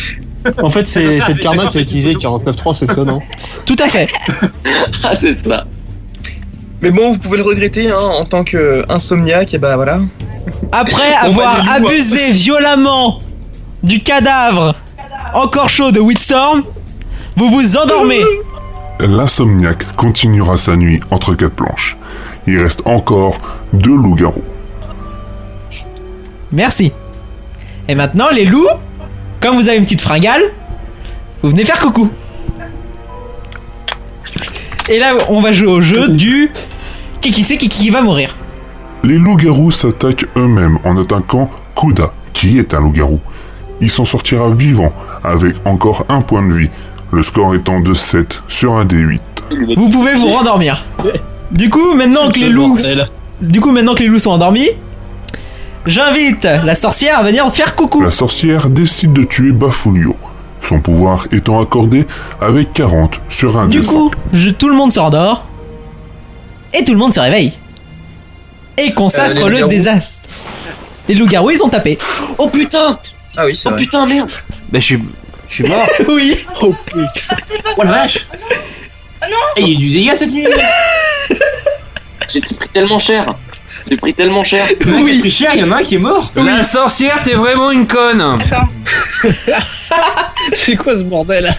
En 0.62 0.70
fait, 0.70 0.86
c'est 0.88 1.18
ça 1.18 1.26
c'est 1.26 1.32
le 1.32 1.36
fait- 1.36 1.42
karma 1.42 1.64
ça 1.64 1.68
qui 1.68 1.78
a 1.78 1.80
utilisé 1.82 2.14
tout. 2.14 2.20
49.3, 2.20 2.72
c'est 2.74 2.90
ça, 2.90 3.04
non 3.04 3.20
Tout 3.66 3.76
à 3.80 3.88
fait. 3.88 4.08
Ah, 5.04 5.10
c'est 5.12 5.32
ça. 5.32 5.66
Mais 6.80 6.90
bon, 6.92 7.10
vous 7.12 7.18
pouvez 7.18 7.36
le 7.38 7.42
regretter 7.42 7.90
hein, 7.90 7.98
en 7.98 8.24
tant 8.24 8.44
que 8.44 8.84
insomniaque, 8.88 9.52
et 9.52 9.58
bah 9.58 9.74
voilà. 9.76 9.98
Après 10.72 11.12
avoir 11.20 11.62
loups, 11.80 11.88
abusé 11.88 12.30
violemment 12.30 13.18
du 13.82 14.00
cadavre 14.00 14.74
encore 15.34 15.68
chaud 15.68 15.90
de 15.90 16.00
Windstorm, 16.00 16.62
vous 17.36 17.50
vous 17.50 17.76
endormez. 17.76 18.22
L'insomniaque 19.00 19.94
continuera 19.94 20.56
sa 20.56 20.74
nuit 20.74 21.00
entre 21.12 21.34
quatre 21.34 21.54
planches. 21.54 21.96
Il 22.48 22.58
reste 22.58 22.82
encore 22.84 23.38
deux 23.72 23.94
loups-garous. 23.94 24.42
Merci. 26.50 26.92
Et 27.86 27.94
maintenant, 27.94 28.28
les 28.30 28.44
loups, 28.44 28.66
comme 29.40 29.56
vous 29.56 29.68
avez 29.68 29.78
une 29.78 29.84
petite 29.84 30.00
fringale, 30.00 30.42
vous 31.42 31.50
venez 31.50 31.64
faire 31.64 31.78
coucou. 31.78 32.10
Et 34.88 34.98
là, 34.98 35.14
on 35.28 35.40
va 35.40 35.52
jouer 35.52 35.68
au 35.68 35.80
jeu 35.80 36.08
du 36.08 36.50
qui 37.20 37.30
qui 37.30 37.44
sait 37.44 37.56
qui 37.56 37.68
qui 37.68 37.90
va 37.90 38.02
mourir. 38.02 38.34
Les 39.04 39.18
loups-garous 39.18 39.70
s'attaquent 39.70 40.26
eux-mêmes 40.36 40.78
en 40.84 40.96
attaquant 41.00 41.50
Kuda, 41.76 42.12
qui 42.32 42.58
est 42.58 42.74
un 42.74 42.80
loup-garou. 42.80 43.20
Il 43.80 43.90
s'en 43.90 44.04
sortira 44.04 44.50
vivant, 44.50 44.92
avec 45.22 45.54
encore 45.64 46.04
un 46.08 46.20
point 46.20 46.46
de 46.46 46.52
vie, 46.52 46.70
le 47.12 47.22
score 47.22 47.54
étant 47.54 47.80
de 47.80 47.94
7 47.94 48.42
sur 48.48 48.74
un 48.76 48.84
des 48.84 48.96
8. 48.98 49.20
Vous 49.76 49.88
pouvez 49.88 50.14
vous 50.14 50.28
rendormir. 50.32 50.84
Du 51.50 51.70
coup, 51.70 51.94
maintenant 51.94 52.30
que 52.30 52.38
les 52.38 52.48
loups, 52.50 52.78
du 53.40 53.60
coup, 53.60 53.70
maintenant 53.70 53.94
que 53.94 54.00
les 54.02 54.08
loups 54.08 54.18
sont 54.18 54.30
endormis, 54.32 54.68
j'invite 55.86 56.44
la 56.44 56.74
sorcière 56.74 57.18
à 57.18 57.22
venir 57.22 57.50
faire 57.52 57.74
coucou. 57.74 58.02
La 58.02 58.10
sorcière 58.10 58.68
décide 58.68 59.12
de 59.12 59.22
tuer 59.24 59.52
Bafulio, 59.52 60.16
son 60.60 60.80
pouvoir 60.80 61.26
étant 61.32 61.60
accordé 61.62 62.06
avec 62.40 62.72
40 62.74 63.20
sur 63.28 63.58
un 63.58 63.66
Du 63.68 63.80
des 63.80 63.86
coup, 63.86 64.10
je- 64.32 64.50
tout 64.50 64.68
le 64.68 64.74
monde 64.74 64.92
se 64.92 65.00
rendort. 65.00 65.44
Et 66.74 66.84
tout 66.84 66.92
le 66.92 66.98
monde 66.98 67.14
se 67.14 67.20
réveille. 67.20 67.54
Et 68.76 68.92
consacre 68.92 69.42
Euh, 69.44 69.48
le 69.48 69.66
désastre. 69.68 70.20
Les 71.08 71.14
loups-garous, 71.14 71.50
ils 71.52 71.62
ont 71.62 71.70
tapé. 71.70 71.96
Oh 72.36 72.48
putain 72.48 72.98
Ah 73.36 73.44
oui, 73.46 73.56
c'est 73.56 73.68
Oh 73.68 73.72
vrai. 73.72 73.80
putain, 73.82 74.04
merde 74.04 74.28
Bah, 74.70 74.78
je 74.78 74.84
suis. 74.84 75.02
Je 75.48 75.54
suis 75.54 75.64
mort. 75.64 75.86
oui. 76.08 76.44
Oh 76.62 76.74
putain. 76.84 77.06
Oh 77.76 77.82
la 77.82 77.90
vache. 77.92 78.26
Et 79.56 79.62
il 79.62 79.68
y 79.68 79.70
a 79.70 79.74
eu 79.74 79.76
du 79.76 79.90
dégât 79.90 80.14
cette 80.14 80.30
nuit. 80.30 80.46
J'ai 82.28 82.40
pris 82.40 82.68
tellement 82.68 82.98
cher 82.98 83.34
J'ai 83.90 83.96
pris 83.96 84.12
tellement 84.12 84.44
cher 84.44 84.66
Il 84.80 84.86
y 84.88 84.92
en 84.92 84.96
a 84.96 85.10
qui 85.10 85.16
a 85.16 85.20
pris 85.20 85.30
cher, 85.30 85.50
il 85.54 85.60
y 85.60 85.64
en 85.64 85.72
a 85.72 85.76
un 85.76 85.82
qui 85.82 85.94
est 85.94 85.98
mort. 85.98 86.30
La 86.36 86.62
sorcière, 86.62 87.22
t'es 87.22 87.34
vraiment 87.34 87.70
une 87.70 87.86
conne 87.86 88.38
C'est 90.52 90.76
quoi 90.76 90.94
ce 90.96 91.02
bordel 91.04 91.50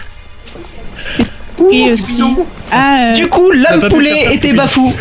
Oui, 1.58 1.90
aussi. 1.92 2.22
Ah, 2.70 3.10
euh, 3.10 3.14
Du 3.14 3.28
coup, 3.28 3.50
l'homme 3.50 3.80
pas 3.80 3.88
pu 3.88 3.94
poulet 3.94 4.32
était 4.34 4.52
bafou. 4.52 4.94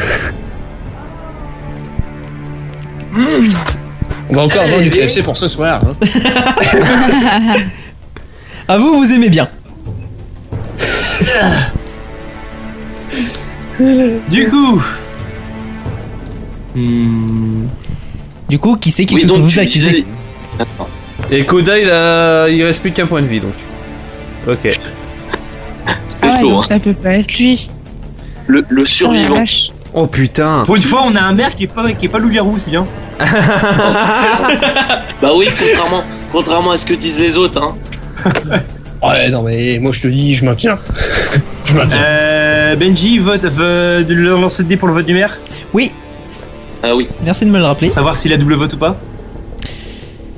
On 4.29 4.33
va 4.33 4.43
encore 4.43 4.63
avoir 4.63 4.81
du 4.81 4.89
KFC 4.89 5.23
pour 5.23 5.37
ce 5.37 5.47
soir. 5.47 5.81
hein. 5.85 5.95
À 8.69 8.77
vous, 8.77 8.99
vous 8.99 9.11
aimez 9.11 9.29
bien. 9.29 9.49
Du 14.29 14.47
coup, 14.47 14.79
Du 18.47 18.59
coup, 18.59 18.75
qui 18.75 18.91
c'est 18.91 19.05
qui 19.05 19.15
Oui, 19.15 19.21
peut 19.21 19.27
donc 19.27 19.41
vous 19.41 19.49
tu 19.49 19.59
accuser. 19.59 20.05
Et 21.31 21.45
Koda, 21.45 21.79
il, 21.79 21.89
a... 21.89 22.47
il 22.49 22.63
reste 22.63 22.81
plus 22.81 22.91
qu'un 22.91 23.07
point 23.07 23.23
de 23.23 23.27
vie 23.27 23.39
donc. 23.39 23.53
Ok. 24.47 24.69
ah 25.87 25.91
C'était 26.05 26.27
ouais, 26.27 26.39
chaud, 26.39 26.49
donc 26.51 26.59
hein. 26.65 26.67
ça 26.67 26.79
peut 26.79 26.93
pas 26.93 27.13
être 27.13 27.39
lui. 27.39 27.71
Le, 28.45 28.63
survivant. 28.85 29.43
Oh 29.95 30.05
putain 30.05 30.61
pour 30.67 30.75
une 30.75 30.83
fois, 30.83 31.01
on 31.05 31.15
a 31.15 31.21
un 31.21 31.33
maire 31.33 31.55
qui 31.55 31.63
est 31.63 31.67
pas, 31.67 31.91
qui 31.93 32.05
est 32.05 32.09
pas 32.09 32.19
loup-garou, 32.19 32.59
c'est 32.59 32.69
bien. 32.69 32.85
Bah 35.21 35.31
oui, 35.35 35.47
contrairement, 35.47 36.03
contrairement 36.31 36.71
à 36.71 36.77
ce 36.77 36.85
que 36.85 36.93
disent 36.93 37.19
les 37.19 37.37
autres, 37.37 37.61
hein. 37.61 37.75
Ouais, 39.01 39.29
non, 39.29 39.43
mais 39.43 39.79
moi 39.79 39.93
je 39.93 40.01
te 40.01 40.07
dis, 40.09 40.35
je 40.35 40.43
maintiens. 40.43 40.77
je 41.65 41.73
maintiens. 41.73 41.97
Euh, 42.03 42.75
Benji, 42.75 43.17
vote, 43.17 43.43
veut 43.45 44.03
de 44.03 44.13
le 44.13 44.29
lancer 44.31 44.63
de 44.63 44.67
dés 44.67 44.75
pour 44.75 44.89
le 44.89 44.93
vote 44.93 45.05
du 45.05 45.13
maire. 45.13 45.39
Oui, 45.73 45.91
Ah 46.83 46.93
oui, 46.95 47.07
merci 47.23 47.45
de 47.45 47.49
me 47.49 47.59
le 47.59 47.63
rappeler. 47.63 47.89
Savoir 47.89 48.17
s'il 48.17 48.33
a 48.33 48.37
double 48.37 48.55
vote 48.55 48.73
ou 48.73 48.77
pas. 48.77 48.97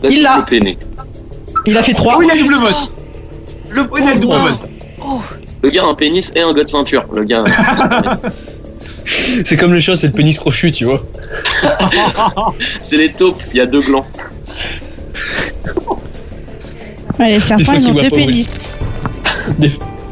là, 0.04 0.10
Il 0.10 0.18
tu 0.18 0.22
l'a. 0.22 0.36
peux 0.38 0.46
peiner. 0.58 0.78
Il 1.66 1.76
a 1.76 1.82
fait 1.82 1.94
3. 1.94 2.16
Oh, 2.18 2.22
il 2.22 2.30
a 2.30 2.36
double 2.38 2.56
vote. 2.56 2.92
Le 3.72 3.82
Oh, 3.90 3.96
il 4.00 4.08
a 4.08 4.14
double 4.14 4.28
pauvre. 4.28 4.50
vote. 4.50 4.70
Le 5.64 5.70
gars 5.72 5.82
a 5.84 5.88
un 5.88 5.96
pénis 5.96 6.32
et 6.36 6.42
un 6.42 6.54
gars 6.54 6.64
de 6.64 6.70
ceinture. 6.70 7.06
Le 7.16 7.24
gars. 7.24 7.44
C'est 9.44 9.58
comme 9.58 9.74
le 9.74 9.80
chat, 9.80 9.96
c'est 9.96 10.08
le 10.08 10.14
pénis 10.14 10.38
crochu, 10.40 10.72
tu 10.72 10.86
vois. 10.86 11.02
C'est 12.80 12.98
les 12.98 13.12
taupes, 13.12 13.42
il 13.54 13.58
y 13.58 13.62
a 13.62 13.66
deux 13.66 13.82
glands. 13.82 14.06
Ouais, 17.22 17.28
les 17.28 17.34
Des 17.36 17.40
serpents, 17.40 17.64
fois 17.66 17.76
ils 17.76 17.88
ont 17.88 17.94
deux 17.94 18.10
pas 18.10 18.16
pénis. 18.16 18.80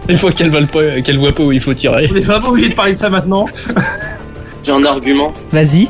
Une 0.08 0.17
fois 0.17 0.32
qu'elle 0.32 0.52
va 0.52 0.62
pas, 0.67 1.02
qu'elle 1.02 1.17
voit 1.17 1.32
pas 1.32 1.43
où 1.43 1.52
il 1.52 1.60
faut 1.60 1.74
tirer. 1.74 2.08
On 2.12 2.15
est 2.15 2.19
vraiment 2.19 2.50
obligé 2.50 2.69
de 2.69 2.76
parler 2.76 2.93
de 2.93 3.00
ça 3.00 3.10
maintenant. 3.10 3.45
J'ai 4.63 4.72
un 4.72 4.86
argument. 4.86 5.34
Vas-y. 5.52 5.89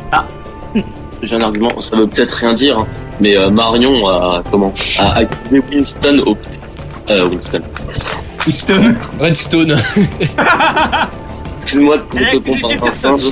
J'ai 1.21 1.36
un 1.36 1.41
argument. 1.41 1.77
Ça 1.82 1.97
veut 1.97 2.08
peut-être 2.08 2.32
rien 2.32 2.53
dire, 2.53 2.79
hein, 2.79 2.88
mais 3.19 3.36
euh, 3.36 3.49
Marion 3.49 4.08
a 4.08 4.41
comment 4.49 4.73
a 4.99 5.17
accusé 5.17 5.62
Winston 5.69 6.23
au. 6.25 6.38
Euh, 7.10 7.27
Winston. 7.27 7.62
Houston. 8.47 8.95
Redstone. 9.19 9.75
Excuse-moi 11.58 11.97
de 11.97 12.39
te 12.39 12.67
Jeff 12.67 12.84
un 12.84 12.91
singe? 12.91 13.23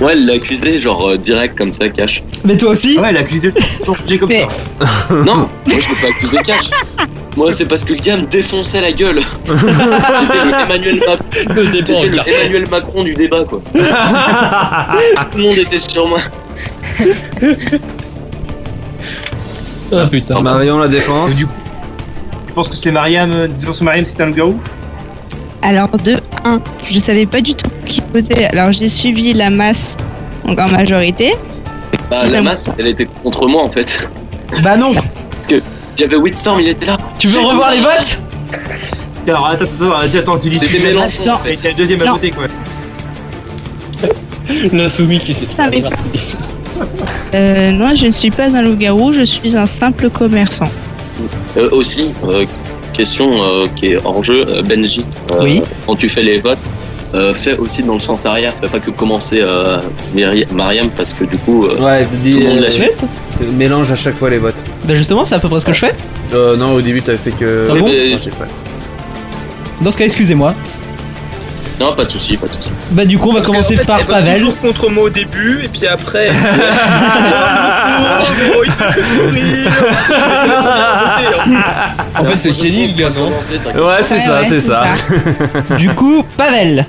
Ouais, 0.00 0.12
elle 0.12 0.26
l'a 0.26 0.34
accusé 0.34 0.78
genre 0.80 1.08
euh, 1.08 1.16
direct 1.16 1.56
comme 1.56 1.72
ça, 1.72 1.88
cash. 1.88 2.22
Mais 2.44 2.56
toi 2.56 2.70
aussi 2.70 2.98
Ouais, 2.98 3.10
il 3.12 3.16
a 3.16 3.20
accusé 3.20 3.50
son 3.84 3.94
sujet 3.94 4.18
comme 4.18 4.28
Mais- 4.28 4.46
ça. 4.48 4.84
Non, 5.14 5.34
moi 5.66 5.80
je 5.80 5.88
peux 5.88 5.94
pas 6.00 6.08
accuser 6.08 6.38
cash. 6.44 6.70
Moi, 7.36 7.52
c'est 7.52 7.66
parce 7.66 7.84
que 7.84 7.92
le 7.92 7.98
gars 8.00 8.16
me 8.16 8.24
défonçait 8.26 8.80
la 8.80 8.92
gueule. 8.92 9.20
J'étais 9.46 9.56
le 9.56 10.64
Emmanuel, 10.64 11.00
Ma- 11.06 11.54
Le 11.54 11.66
débat, 11.66 11.70
j'étais 11.72 11.92
regarde. 11.94 12.26
le 12.28 12.32
Emmanuel 12.34 12.64
Macron 12.70 13.04
du 13.04 13.12
débat, 13.14 13.44
quoi. 13.44 13.60
Tout 15.30 15.38
le 15.38 15.42
monde 15.44 15.58
était 15.58 15.76
sur 15.78 16.08
moi. 16.08 16.18
Ah 19.92 20.06
putain. 20.10 20.40
Marion, 20.40 20.78
la 20.78 20.88
défense. 20.88 21.36
Du 21.36 21.46
coup, 21.46 21.52
je 22.48 22.52
pense 22.54 22.68
que 22.68 22.76
c'est 22.76 22.90
Mariam. 22.90 23.30
euh, 23.32 23.48
Je 23.60 23.66
pense 23.66 23.78
que 23.80 23.84
Mariam 23.84 24.06
c'était 24.06 24.22
un 24.22 24.26
loup-garou. 24.26 24.58
Alors, 25.66 25.88
de 25.98 26.18
1, 26.44 26.60
je 26.80 27.00
savais 27.00 27.26
pas 27.26 27.40
du 27.40 27.54
tout 27.56 27.68
qui 27.86 28.00
votait. 28.12 28.44
Alors, 28.44 28.70
j'ai 28.70 28.88
suivi 28.88 29.32
la 29.32 29.50
masse 29.50 29.96
donc 30.44 30.60
en 30.60 30.68
majorité. 30.68 31.34
Bah, 32.08 32.24
la 32.30 32.40
masse, 32.40 32.70
elle 32.78 32.86
était 32.86 33.06
contre 33.24 33.48
moi, 33.48 33.64
en 33.64 33.68
fait. 33.70 34.08
Bah 34.62 34.76
non. 34.76 34.92
J'avais 35.96 36.14
Whitstorm, 36.14 36.60
il 36.60 36.68
était 36.68 36.86
là. 36.86 36.98
Tu 37.18 37.26
veux 37.26 37.40
revoir 37.40 37.72
les 37.72 37.80
votes? 37.80 38.20
Alors 39.26 39.46
attends, 39.48 39.64
attends, 39.64 39.92
attends, 39.92 40.18
attends, 40.18 40.38
tu 40.38 40.50
dis 40.50 40.58
C'était 40.60 40.78
Mélenchon, 40.84 41.28
en 41.32 41.38
fait. 41.38 41.56
C'est 41.56 41.68
le 41.70 41.74
deuxième 41.74 42.00
à 42.02 42.12
voter 42.12 42.30
quoi. 42.30 42.44
L'insoumis 44.72 45.18
qui 45.18 45.32
s'est 45.32 45.48
Ah, 45.58 45.68
mais- 45.68 45.82
Euh, 47.34 47.72
non, 47.72 47.94
je 47.96 48.06
ne 48.06 48.10
suis 48.12 48.30
pas 48.30 48.54
un 48.56 48.62
loup-garou, 48.62 49.12
je 49.12 49.22
suis 49.22 49.56
un 49.56 49.66
simple 49.66 50.10
commerçant. 50.10 50.68
Euh, 51.56 51.68
aussi, 51.72 52.14
euh, 52.24 52.44
question 52.96 53.30
euh, 53.32 53.66
qui 53.76 53.92
est 53.92 53.98
hors 54.04 54.22
jeu, 54.24 54.44
euh, 54.48 54.62
Benji. 54.62 55.04
euh, 55.32 55.40
Oui. 55.42 55.62
Quand 55.86 55.94
tu 55.96 56.08
fais 56.08 56.22
les 56.22 56.38
votes, 56.40 56.58
euh, 57.14 57.34
fais 57.34 57.56
aussi 57.58 57.82
dans 57.82 57.94
le 57.94 58.00
sens 58.00 58.24
arrière, 58.26 58.54
fais 58.60 58.68
pas 58.68 58.78
que 58.80 58.90
commencer 58.90 59.40
euh, 59.40 59.78
Mariam 60.52 60.88
parce 60.90 61.12
que 61.12 61.24
du 61.24 61.36
coup, 61.36 61.64
euh, 61.64 61.78
Ouais, 61.84 62.06
dis, 62.22 62.32
tout 62.32 62.38
le 62.40 62.46
monde 62.46 62.60
la 62.60 62.70
suit. 62.70 62.84
mélange 63.52 63.92
à 63.92 63.96
chaque 63.96 64.16
fois 64.16 64.30
les 64.30 64.38
votes. 64.38 64.54
Bah 64.84 64.94
justement, 64.94 65.24
c'est 65.24 65.34
à 65.34 65.38
peu 65.38 65.48
près 65.48 65.60
ce 65.60 65.66
que 65.66 65.72
je 65.72 65.78
fais. 65.80 65.94
Euh, 66.34 66.56
non, 66.56 66.72
au 66.74 66.80
début, 66.80 67.02
t'avais 67.02 67.18
fait 67.18 67.30
que. 67.32 67.68
Ah 67.70 67.74
bon 67.74 67.86
Non. 67.88 67.92
Dans 69.82 69.90
ce 69.90 69.98
cas, 69.98 70.04
excusez-moi. 70.04 70.54
Non, 71.78 71.92
pas 71.94 72.04
de 72.04 72.10
soucis, 72.10 72.36
pas 72.36 72.46
de 72.46 72.54
soucis. 72.54 72.72
Bah 72.90 73.04
du 73.04 73.18
coup, 73.18 73.28
on 73.28 73.32
va 73.32 73.40
Parce 73.40 73.50
commencer 73.50 73.76
fait, 73.76 73.84
par 73.84 73.98
elle 74.00 74.06
Pavel. 74.06 74.38
toujours 74.38 74.58
contre 74.60 74.88
moi 74.88 75.04
au 75.04 75.10
début, 75.10 75.62
et 75.64 75.68
puis 75.68 75.86
après. 75.86 76.30
En 82.18 82.24
fait, 82.24 82.38
c'est 82.38 82.52
Kenny 82.52 82.88
le 82.88 82.98
gars, 82.98 83.10
non. 83.10 83.28
Ouais, 83.28 84.02
c'est 84.02 84.16
Ouais, 84.16 84.20
ça, 84.20 84.40
ouais, 84.40 84.44
c'est 84.48 84.60
ça. 84.60 84.84
Du 85.78 85.90
coup, 85.90 86.24
Pavel. 86.36 86.86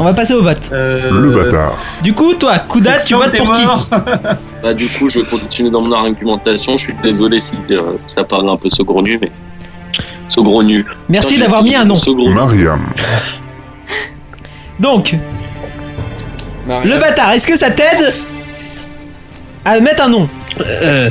On 0.00 0.04
va 0.04 0.12
passer 0.12 0.34
au 0.34 0.42
vote. 0.42 0.70
Euh, 0.72 1.10
Le 1.10 1.30
bâtard. 1.30 1.72
Du 2.02 2.12
coup, 2.12 2.34
toi, 2.34 2.58
Kuda, 2.60 3.00
tu 3.00 3.14
votes 3.14 3.32
t'es 3.32 3.38
pour 3.38 3.52
qui. 3.52 3.62
Bah, 4.62 4.72
du 4.74 4.86
coup, 4.86 5.10
je 5.10 5.18
vais 5.20 5.24
continuer 5.24 5.70
dans 5.70 5.80
mon 5.80 5.92
argumentation. 5.92 6.76
Je 6.76 6.84
suis 6.84 6.94
désolé 7.02 7.40
si 7.40 7.56
euh, 7.72 7.94
ça 8.06 8.22
parle 8.22 8.48
un 8.48 8.56
peu 8.56 8.70
saugrenu, 8.70 9.18
mais. 9.20 9.30
Saugrenu. 10.28 10.84
Merci 11.08 11.38
d'avoir 11.38 11.62
mis 11.62 11.74
un 11.74 11.84
nom. 11.84 11.96
Saugrenu. 11.96 12.34
Mariam. 12.34 12.80
Donc, 14.80 15.14
le 16.84 16.98
bâtard, 16.98 17.32
est-ce 17.32 17.46
que 17.46 17.56
ça 17.56 17.70
t'aide 17.70 18.12
à 19.64 19.80
mettre 19.80 20.02
un 20.04 20.08
nom 20.08 20.28
Euh... 20.82 21.10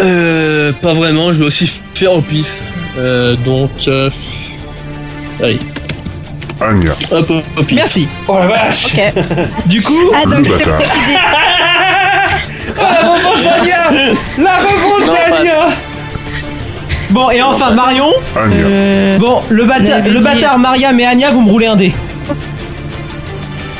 Euh... 0.00 0.72
Pas 0.80 0.92
vraiment, 0.92 1.32
je 1.32 1.40
vais 1.40 1.46
aussi 1.46 1.80
faire 1.94 2.12
au 2.12 2.20
pif. 2.22 2.60
Euh, 2.98 3.36
donc... 3.36 3.70
Euh... 3.88 4.10
Allez, 5.42 5.58
Anya. 6.60 6.92
hop, 7.12 7.30
hop, 7.30 7.44
au 7.58 7.62
pif. 7.62 7.76
Merci. 7.76 8.08
Oh 8.28 8.38
la 8.38 8.46
vache 8.46 8.94
Ok. 8.94 9.12
Du 9.66 9.80
coup, 9.82 10.10
Ah, 10.14 10.22
Le 10.26 10.36
donc 10.36 10.44
c'est 10.46 10.52
bâtard. 10.66 10.76
précisé. 10.78 11.14
la 12.80 12.88
revanche 13.10 13.42
La 14.38 14.56
revanche 14.58 15.89
Bon, 17.10 17.30
et 17.30 17.42
enfin, 17.42 17.72
Marion. 17.72 18.10
Anya. 18.36 18.56
Euh, 18.56 19.18
Bon, 19.18 19.42
le, 19.48 19.64
le 19.64 20.18
dit. 20.18 20.24
bâtard, 20.24 20.58
Mariam 20.58 20.98
et 21.00 21.06
Anya, 21.06 21.30
vous 21.30 21.40
me 21.42 21.50
roulez 21.50 21.66
un 21.66 21.76
dé. 21.76 21.92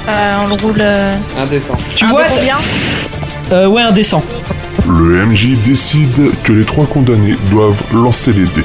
Euh, 0.08 0.36
on 0.42 0.48
le 0.48 0.54
roule. 0.54 0.76
euh, 0.80 1.14
Indécent. 1.40 1.76
Tu 1.96 2.04
un 2.04 2.08
vois 2.08 2.24
de 2.24 2.28
combien 2.28 2.56
euh, 3.52 3.66
Ouais, 3.66 3.82
un 3.82 3.92
décent. 3.92 4.22
Le 4.88 5.24
MJ 5.26 5.56
décide 5.64 6.32
que 6.42 6.52
les 6.52 6.64
trois 6.64 6.86
condamnés 6.86 7.36
doivent 7.50 7.82
lancer 7.92 8.32
les 8.32 8.44
dés. 8.46 8.64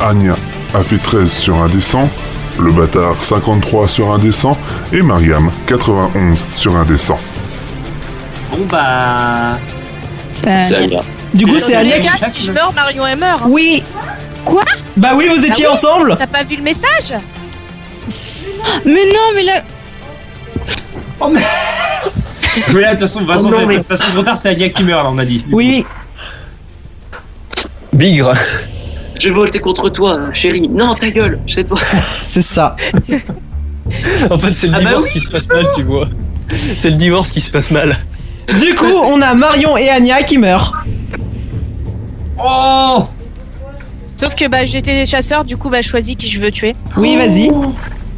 Anya 0.00 0.34
a 0.74 0.82
fait 0.82 0.98
13 0.98 1.30
sur 1.30 1.56
un 1.62 1.68
décent, 1.68 2.08
le 2.58 2.72
bâtard 2.72 3.22
53 3.22 3.86
sur 3.86 4.12
un 4.12 4.18
décent 4.18 4.56
et 4.92 5.02
Mariam 5.02 5.50
91 5.66 6.44
sur 6.52 6.76
un 6.76 6.84
décent. 6.84 7.18
Bon 8.50 8.58
bah. 8.70 9.58
ça- 10.42 10.64
C'est 10.64 10.76
Anya. 10.76 11.00
Du 11.36 11.46
coup, 11.46 11.58
c'est 11.58 11.74
Alia 11.74 11.96
Les 11.96 12.00
qui... 12.02 12.06
gars, 12.08 12.28
si 12.28 12.44
je 12.46 12.52
meurs, 12.52 12.72
Marion 12.72 13.06
elle 13.06 13.18
meurt. 13.18 13.42
Oui 13.46 13.82
Quoi? 14.44 14.64
Bah 14.96 15.10
oui, 15.14 15.28
vous 15.28 15.44
étiez 15.44 15.66
Ah 15.66 15.70
oui 15.72 15.76
ensemble 15.76 16.16
T'as 16.18 16.26
pas 16.26 16.42
vu 16.42 16.56
le 16.56 16.62
message? 16.62 17.12
Mais 18.84 19.04
non, 19.06 19.32
mais 19.34 19.42
là. 19.42 19.62
Mais 22.72 22.80
là, 22.80 22.94
de 22.94 23.00
toute 23.00 23.08
façon, 23.08 23.20
de 23.20 23.26
toute 23.26 23.34
façon, 23.34 23.48
Oh 23.48 23.50
non, 23.50 23.60
de 23.62 23.66
mais- 23.66 23.76
toute 23.78 23.88
façon, 23.88 24.04
trop 24.12 24.22
tard, 24.22 24.36
c'est 24.36 24.48
Alia 24.48 24.68
qui 24.70 24.82
meurt, 24.84 25.02
là, 25.02 25.10
on 25.10 25.14
m'a 25.14 25.24
dit. 25.24 25.44
Oui, 25.52 25.84
Bigre. 27.92 28.32
Je 29.18 29.28
vais 29.28 29.34
voter 29.34 29.58
contre 29.58 29.88
toi, 29.88 30.18
chérie. 30.32 30.68
Non, 30.68 30.94
ta 30.94 31.08
gueule, 31.10 31.40
c'est 31.48 31.64
toi. 31.64 31.78
c'est 32.22 32.42
ça. 32.42 32.76
En 34.30 34.36
fait, 34.36 34.52
c'est 34.56 34.66
le 34.66 34.72
Ah 34.74 34.80
bah 34.80 34.88
divorce 34.88 35.10
qui 35.10 35.20
se 35.20 35.28
passe 35.30 35.48
mal, 35.48 35.64
tu 35.76 35.84
vois. 35.84 36.08
C'est 36.76 36.90
le 36.90 36.96
divorce 36.96 37.30
qui 37.30 37.40
se 37.40 37.48
passe 37.50 37.70
mal. 37.70 37.96
Du 38.60 38.74
coup, 38.74 38.84
on 39.04 39.22
a 39.22 39.32
Marion 39.34 39.76
et 39.76 39.88
Anya 39.88 40.24
qui 40.24 40.38
meurent. 40.38 40.84
Oh 42.38 43.04
Sauf 44.18 44.34
que 44.34 44.48
bah 44.48 44.64
j'étais 44.64 45.04
chasseur, 45.06 45.44
du 45.44 45.56
coup 45.56 45.68
bah 45.70 45.80
je 45.82 45.88
choisis 45.88 46.16
qui 46.16 46.28
je 46.28 46.40
veux 46.40 46.50
tuer. 46.50 46.74
Oui, 46.96 47.16
vas-y. 47.16 47.50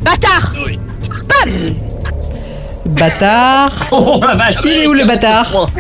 Bâtard 0.03 0.53
Bâtard. 2.87 3.73
Oh 3.91 4.21
la 4.27 4.35
vache 4.35 4.55
Il 4.65 4.71
est 4.71 4.87
où 4.87 4.93
le 4.95 5.05
bâtard 5.05 5.71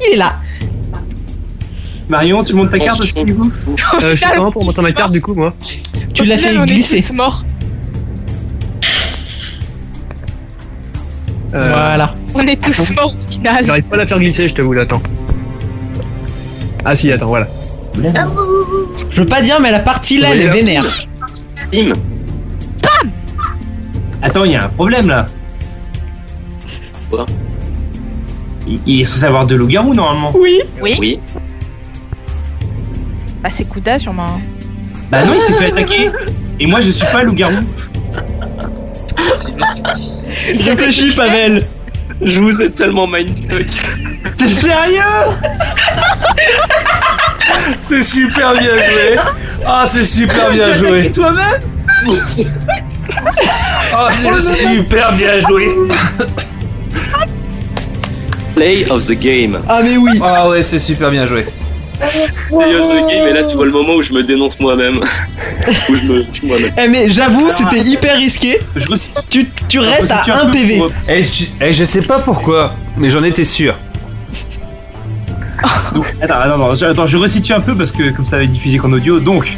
Il 0.00 0.12
est 0.14 0.16
là. 0.16 0.34
Marion, 2.08 2.42
tu 2.42 2.54
montes 2.54 2.70
ta 2.70 2.78
carte 2.78 3.00
aussi, 3.02 3.22
du 3.24 3.34
coup 3.34 3.50
Euh, 4.02 4.16
je 4.16 4.24
sais 4.24 4.34
pas 4.34 4.50
pour 4.50 4.64
monter 4.64 4.80
ma 4.80 4.92
carte 4.92 5.12
du 5.12 5.20
coup, 5.20 5.34
moi. 5.34 5.52
Tu 6.14 6.24
l'as 6.24 6.38
fait 6.38 6.56
on 6.56 6.62
est 6.64 6.66
glisser. 6.66 7.02
tous 7.02 7.12
morts. 7.12 7.42
Euh, 11.54 11.70
Voilà. 11.72 12.14
On 12.34 12.40
est 12.40 12.62
tous 12.62 12.90
morts 12.92 13.14
au 13.14 13.30
final. 13.30 13.64
J'arrive 13.64 13.84
pas 13.84 13.96
à 13.96 13.98
la 13.98 14.06
faire 14.06 14.18
glisser, 14.18 14.48
je 14.48 14.54
t'avoue, 14.54 14.72
là, 14.72 14.82
attends. 14.82 15.02
Ah 16.84 16.94
si, 16.96 17.10
attends, 17.12 17.26
voilà. 17.26 17.46
Je 17.94 19.20
veux 19.20 19.26
pas 19.26 19.42
dire, 19.42 19.60
mais 19.60 19.70
la 19.70 19.80
partie 19.80 20.18
là, 20.18 20.30
elle 20.32 20.42
est 20.42 20.48
vénère. 20.48 20.84
Bim. 21.72 21.94
Attends, 24.22 24.44
il 24.44 24.52
y 24.52 24.56
a 24.56 24.64
un 24.64 24.68
problème 24.68 25.08
là. 25.08 25.26
Quoi? 27.10 27.26
Il, 28.66 28.80
il 28.86 29.00
est 29.00 29.04
censé 29.04 29.24
avoir 29.24 29.46
deux 29.46 29.56
loups-garous 29.56 29.94
normalement. 29.94 30.32
Oui. 30.36 30.60
Oui. 30.82 30.96
Oui. 30.98 31.20
Bah 33.42 33.50
c'est 33.52 33.64
Kuda 33.64 33.98
sûrement. 33.98 34.40
Bah 35.10 35.24
non, 35.24 35.34
il 35.34 35.40
s'est 35.40 35.54
fait 35.54 35.72
attaquer. 35.72 36.10
Et 36.60 36.66
moi, 36.66 36.80
je 36.80 36.90
suis 36.90 37.06
pas 37.06 37.22
loup-garou. 37.22 37.54
Réfléchis, 40.64 41.14
Pavel. 41.14 41.66
Je 42.20 42.40
vous 42.40 42.60
ai 42.60 42.70
tellement 42.72 43.06
mindfuck. 43.06 43.66
T'es 44.36 44.48
sérieux? 44.48 45.00
C'est 47.82 48.02
super 48.02 48.52
bien 48.54 48.72
joué. 48.74 49.16
Ah, 49.66 49.84
c'est 49.86 50.04
super 50.04 50.50
bien 50.50 50.72
joué. 50.72 51.10
toi-même 51.12 51.60
Ah, 53.94 54.08
c'est 54.10 54.56
super 54.56 55.12
bien 55.12 55.40
joué. 55.40 55.74
Play 58.54 58.86
of 58.90 59.06
the 59.06 59.14
game. 59.18 59.60
Ah 59.68 59.80
mais 59.82 59.96
oui. 59.96 60.18
Ah 60.22 60.48
ouais, 60.48 60.62
c'est 60.62 60.78
super 60.78 61.10
bien 61.10 61.24
joué. 61.26 61.46
Play 62.00 62.74
of 62.76 62.88
the 62.88 63.08
game, 63.10 63.26
et 63.26 63.32
là 63.32 63.42
tu 63.44 63.56
vois 63.56 63.64
le 63.66 63.72
moment 63.72 63.94
où 63.94 64.02
je 64.02 64.12
me 64.12 64.22
dénonce 64.22 64.58
moi-même. 64.60 65.00
où 65.88 65.94
je 65.96 66.02
me 66.04 66.24
tue 66.30 66.46
moi-même. 66.46 66.72
Eh 66.76 66.88
mais 66.88 67.10
j'avoue, 67.10 67.50
c'était 67.50 67.80
hyper 67.80 68.16
risqué. 68.16 68.60
Je 68.76 68.86
resitue. 68.88 69.20
Tu, 69.30 69.48
tu 69.68 69.78
restes 69.80 70.10
à 70.10 70.18
resitue 70.22 70.30
1 70.32 70.46
peu 70.46 70.50
PV. 70.52 70.76
pour- 70.78 70.92
Et 71.08 71.22
je, 71.22 71.44
eh, 71.60 71.72
je 71.72 71.84
sais 71.84 72.02
pas 72.02 72.18
pourquoi, 72.20 72.74
mais 72.96 73.10
j'en 73.10 73.22
étais 73.24 73.44
sûr. 73.44 73.74
Donc, 75.94 76.06
attends, 76.22 76.74
je, 76.74 76.84
attends, 76.86 77.06
je 77.06 77.16
resitue 77.16 77.52
un 77.52 77.60
peu 77.60 77.74
parce 77.74 77.90
que 77.92 78.10
comme 78.10 78.24
ça 78.24 78.36
va 78.36 78.42
être 78.44 78.50
diffusé 78.50 78.78
qu'en 78.78 78.92
audio. 78.92 79.18
Donc, 79.20 79.48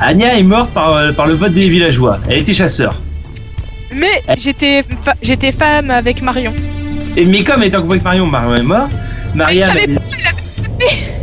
Anya 0.00 0.38
est 0.38 0.42
morte 0.42 0.70
par, 0.70 0.94
euh, 0.94 1.12
par 1.12 1.26
le 1.26 1.34
vote 1.34 1.52
des 1.52 1.68
villageois. 1.68 2.18
Elle 2.28 2.38
était 2.38 2.54
chasseur. 2.54 2.94
Mais 3.94 4.22
j'étais 4.36 4.82
fa- 5.02 5.14
j'étais 5.22 5.52
femme 5.52 5.90
avec 5.90 6.22
Marion. 6.22 6.52
Et, 7.16 7.24
mais 7.24 7.42
comme 7.42 7.62
elle 7.62 7.68
était 7.68 7.76
en 7.76 7.80
couple 7.82 7.92
avec 7.94 8.04
Marion, 8.04 8.26
Marion 8.26 8.54
est 8.56 8.62
morte. 8.62 8.90
Mais 9.34 9.44
il 9.54 9.60
Mariam, 9.60 9.68
savait 9.70 9.86
pas, 9.88 10.00
il 10.18 10.26
avait 10.26 10.38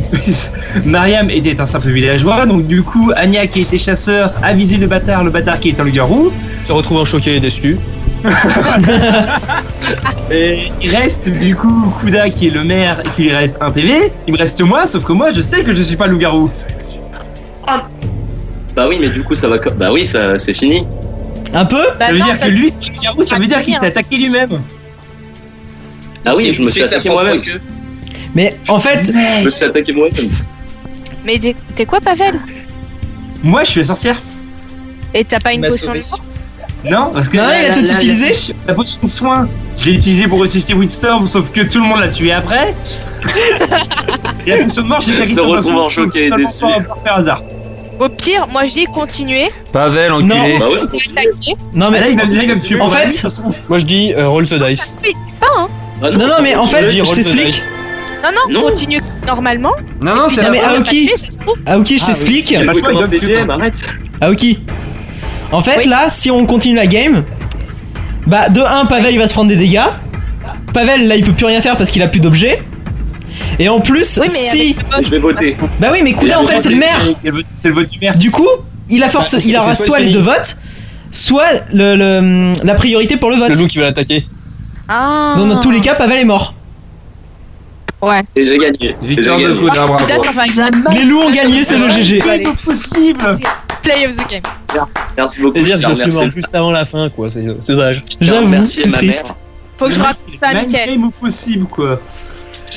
Mariam 0.84 1.30
était 1.30 1.60
un 1.60 1.66
simple 1.66 1.88
villageois, 1.90 2.46
donc 2.46 2.66
du 2.66 2.82
coup, 2.82 3.10
Anya 3.16 3.46
qui 3.46 3.62
était 3.62 3.78
chasseur 3.78 4.34
a 4.42 4.52
visé 4.54 4.76
le 4.76 4.86
bâtard, 4.86 5.24
le 5.24 5.30
bâtard 5.30 5.58
qui 5.58 5.70
est 5.70 5.80
un 5.80 5.84
loup-garou. 5.84 6.32
Se 6.64 6.72
retrouve 6.72 6.98
en 6.98 7.04
choqué 7.04 7.36
et 7.36 7.40
déçu. 7.40 7.78
Et 10.30 10.68
il 10.82 10.94
reste 10.96 11.28
du 11.38 11.54
coup 11.54 11.92
Kuda 12.00 12.30
qui 12.30 12.48
est 12.48 12.50
le 12.50 12.64
maire 12.64 13.00
et 13.04 13.08
qu'il 13.10 13.26
lui 13.26 13.32
reste 13.34 13.56
un 13.60 13.70
PV. 13.70 14.12
Il 14.26 14.32
me 14.32 14.38
reste 14.38 14.60
moi, 14.62 14.86
sauf 14.86 15.04
que 15.04 15.12
moi 15.12 15.32
je 15.32 15.40
sais 15.40 15.62
que 15.62 15.72
je 15.74 15.82
suis 15.82 15.96
pas 15.96 16.06
loup-garou. 16.06 16.50
Bah 18.74 18.86
oui, 18.88 18.98
mais 19.00 19.08
du 19.08 19.22
coup, 19.22 19.34
ça 19.34 19.48
va. 19.48 19.56
Bah 19.58 19.90
oui, 19.92 20.04
ça, 20.04 20.38
c'est 20.38 20.54
fini. 20.54 20.84
Un 21.54 21.64
peu 21.64 21.82
Bah 21.98 22.06
ça 22.08 22.12
veut 22.12 22.18
non, 22.18 22.24
dire 22.26 22.36
ça- 22.36 22.46
que 22.46 22.50
lui, 22.50 22.70
c'est 22.70 22.90
loup-garou, 22.90 23.22
ça 23.22 23.36
veut 23.36 23.46
dire 23.46 23.62
qu'il 23.62 23.78
s'est 23.78 23.86
attaqué 23.86 24.16
lui-même. 24.18 24.60
Ah 26.24 26.34
oui, 26.36 26.52
je 26.52 26.62
me 26.62 26.70
suis 26.70 26.82
attaqué 26.82 27.08
moi-même. 27.08 27.40
Mais 28.34 28.56
en 28.68 28.78
fait, 28.80 29.06
Je 29.06 29.44
me 29.44 29.50
suis 29.50 29.64
attaqué 29.64 29.92
moi-même. 29.92 30.30
Mais 31.24 31.38
t'es- 31.74 31.86
quoi, 31.86 32.00
Pavel? 32.00 32.38
Moi 33.42 33.64
je 33.64 33.70
suis 33.70 33.80
la 33.80 33.86
sorcière. 33.86 34.20
Et 35.14 35.24
t'as 35.24 35.38
pas 35.40 35.52
une 35.52 35.62
potion 35.62 35.92
de 35.94 35.98
mort? 36.00 36.22
Non, 36.90 37.10
parce 37.12 37.28
que 37.28 37.36
Non, 37.36 37.42
la, 37.44 37.60
il 37.60 37.64
a 37.64 37.68
la- 37.68 37.74
tout 37.74 37.84
la- 37.84 37.92
utilisé. 37.92 38.28
La, 38.48 38.54
la 38.68 38.74
potion 38.74 38.98
de 39.02 39.08
soin, 39.08 39.48
je 39.78 39.86
l'ai 39.86 39.96
utilisée 39.96 40.28
pour 40.28 40.38
ressusciter 40.40 40.74
Windstorm, 40.74 41.26
sauf 41.26 41.50
que 41.52 41.60
tout 41.62 41.78
le 41.80 41.84
monde 41.86 42.00
l'a 42.00 42.08
tué 42.08 42.32
après. 42.32 42.74
et 44.46 44.50
la 44.50 44.64
potion 44.64 44.82
de 44.82 44.86
mort, 44.88 45.00
j'ai 45.00 45.12
claqué 45.12 45.34
Se 45.34 45.40
retrouve 45.40 45.76
en 45.76 45.88
choqué 45.88 46.26
et 46.26 46.28
ça 46.28 46.36
déçu. 46.36 46.60
par- 46.86 46.98
par 46.98 47.18
hasard. 47.18 47.42
Au 47.98 48.08
pire, 48.10 48.46
moi 48.52 48.66
je 48.66 48.74
dis 48.74 48.84
continuer, 48.86 49.48
Pavel, 49.72 50.12
enculé. 50.12 50.58
Bah 50.58 50.66
ouais. 50.68 51.24
non 51.72 51.86
Ah, 51.86 51.90
mais 51.90 52.00
là, 52.00 52.08
il 52.08 52.16
va, 52.16 52.24
là, 52.24 52.28
il 52.42 52.48
va 52.48 52.54
me 52.54 52.60
tuer. 52.60 52.78
En 52.80 52.90
fait-. 52.90 53.26
Moi 53.70 53.78
je 53.78 53.86
dis 53.86 54.12
euh, 54.14 54.28
roll 54.28 54.46
the 54.46 54.54
dice. 54.54 54.96
Ah 56.02 56.10
non 56.10 56.26
non 56.28 56.34
mais 56.42 56.54
en 56.56 56.64
fait, 56.64 56.90
Je 56.90 57.14
t'explique. 57.14 57.62
Non, 58.22 58.30
non, 58.32 58.52
Non. 58.60 58.68
continue 58.68 59.00
normalement. 59.26 59.72
Non, 60.02 60.14
non, 60.16 60.28
c'est 60.28 60.42
Non, 60.42 60.48
la 60.48 60.52
mais 60.52 60.60
Aoki. 60.62 61.06
tuer, 61.06 61.16
ça 61.16 61.30
se 61.30 61.38
trouve. 61.38 61.54
Aoki, 61.64 61.96
je 61.98 62.02
Ah, 62.02 62.06
t'explique. 62.08 62.48
oui. 62.58 62.66
Crois 62.66 62.82
comme 62.82 62.96
En 65.52 65.62
fait, 65.62 65.78
Oui. 65.78 65.88
là, 65.88 66.08
si 66.10 66.30
on 66.30 66.44
continue 66.46 66.74
la 66.76 66.86
game, 66.86 67.24
bah 68.26 68.48
de 68.48 68.60
1, 68.60 68.86
Pavel 68.86 69.14
il 69.14 69.18
va 69.18 69.26
se 69.26 69.32
prendre 69.32 69.48
des 69.48 69.56
dégâts. 69.56 69.80
Pavel 70.72 71.06
là 71.08 71.16
il 71.16 71.24
peut 71.24 71.32
plus 71.32 71.46
rien 71.46 71.60
faire 71.60 71.76
parce 71.76 71.90
qu'il 71.90 72.02
a 72.02 72.08
plus 72.08 72.20
d'objets. 72.20 72.62
Et 73.58 73.68
en 73.68 73.80
plus, 73.80 74.18
Oui, 74.20 74.28
mais 74.32 74.38
si. 74.50 74.76
Je 75.02 75.10
vais 75.10 75.18
voter. 75.18 75.56
Bah 75.78 75.88
oui, 75.92 76.00
mais 76.02 76.14
Kuda 76.14 76.40
en 76.40 76.46
fait 76.46 76.60
c'est 76.60 76.70
le 76.70 76.76
maire. 76.76 76.98
C'est 77.54 77.68
le 77.68 77.74
vote- 77.74 77.88
du 77.88 77.98
maire. 77.98 78.16
Du 78.16 78.30
coup, 78.30 78.48
il 78.90 79.02
a 79.02 79.08
force, 79.08 79.30
Bah, 79.30 79.38
c'est- 79.40 79.48
il 79.48 79.56
aura 79.56 79.74
soit 79.74 79.86
soit 79.86 79.98
les 80.00 80.12
deux 80.12 80.20
votes, 80.20 80.56
soit 81.12 81.44
le, 81.72 81.94
le- 81.96 82.52
la 82.64 82.74
priorité 82.74 83.16
pour 83.16 83.30
le 83.30 83.36
vote. 83.36 83.48
Le 83.50 83.54
loup 83.56 83.66
qui 83.66 83.78
va 83.78 83.84
l'attaquer. 83.84 84.26
Ah. 84.88 85.34
Donc, 85.36 85.48
dans 85.48 85.60
tous 85.60 85.70
les 85.70 85.80
cas, 85.80 85.94
Pavel 85.94 86.18
est 86.18 86.24
mort. 86.24 86.54
Ouais. 88.02 88.22
Et 88.36 88.44
j'ai 88.44 88.58
gagné. 88.58 88.94
Victoire 89.02 89.38
de 89.38 89.52
bravo. 89.52 89.96
Les 90.92 91.04
loups 91.04 91.20
ont 91.22 91.30
gagné, 91.32 91.64
c'est 91.64 91.78
le 91.78 91.88
GG. 91.90 92.20
C'est 92.22 92.42
possible 92.64 93.38
play 93.90 94.06
of 94.06 94.16
the 94.16 94.28
game. 94.30 94.42
Merci 95.16 95.40
beaucoup. 95.42 95.56
C'est-à-dire 95.64 95.88
que 95.88 95.94
je 95.94 96.00
suis 96.02 96.12
mort 96.12 96.28
juste 96.30 96.54
avant 96.54 96.70
la 96.70 96.84
fin, 96.84 97.08
quoi. 97.10 97.30
C'est 97.30 97.44
c'est 97.60 97.72
dommage. 97.74 98.04
J'avoue, 98.20 98.44
remercier 98.44 98.82
c'est 98.84 98.88
ma 98.90 98.98
triste. 98.98 99.24
mère. 99.24 99.34
Faut 99.78 99.86
que 99.86 99.92
je 99.92 100.00
raconte 100.00 100.36
ça 100.40 100.48
à 100.48 100.54
Mickaël. 100.54 100.90
game 100.90 101.10
possible, 101.12 101.66
quoi. 101.66 102.00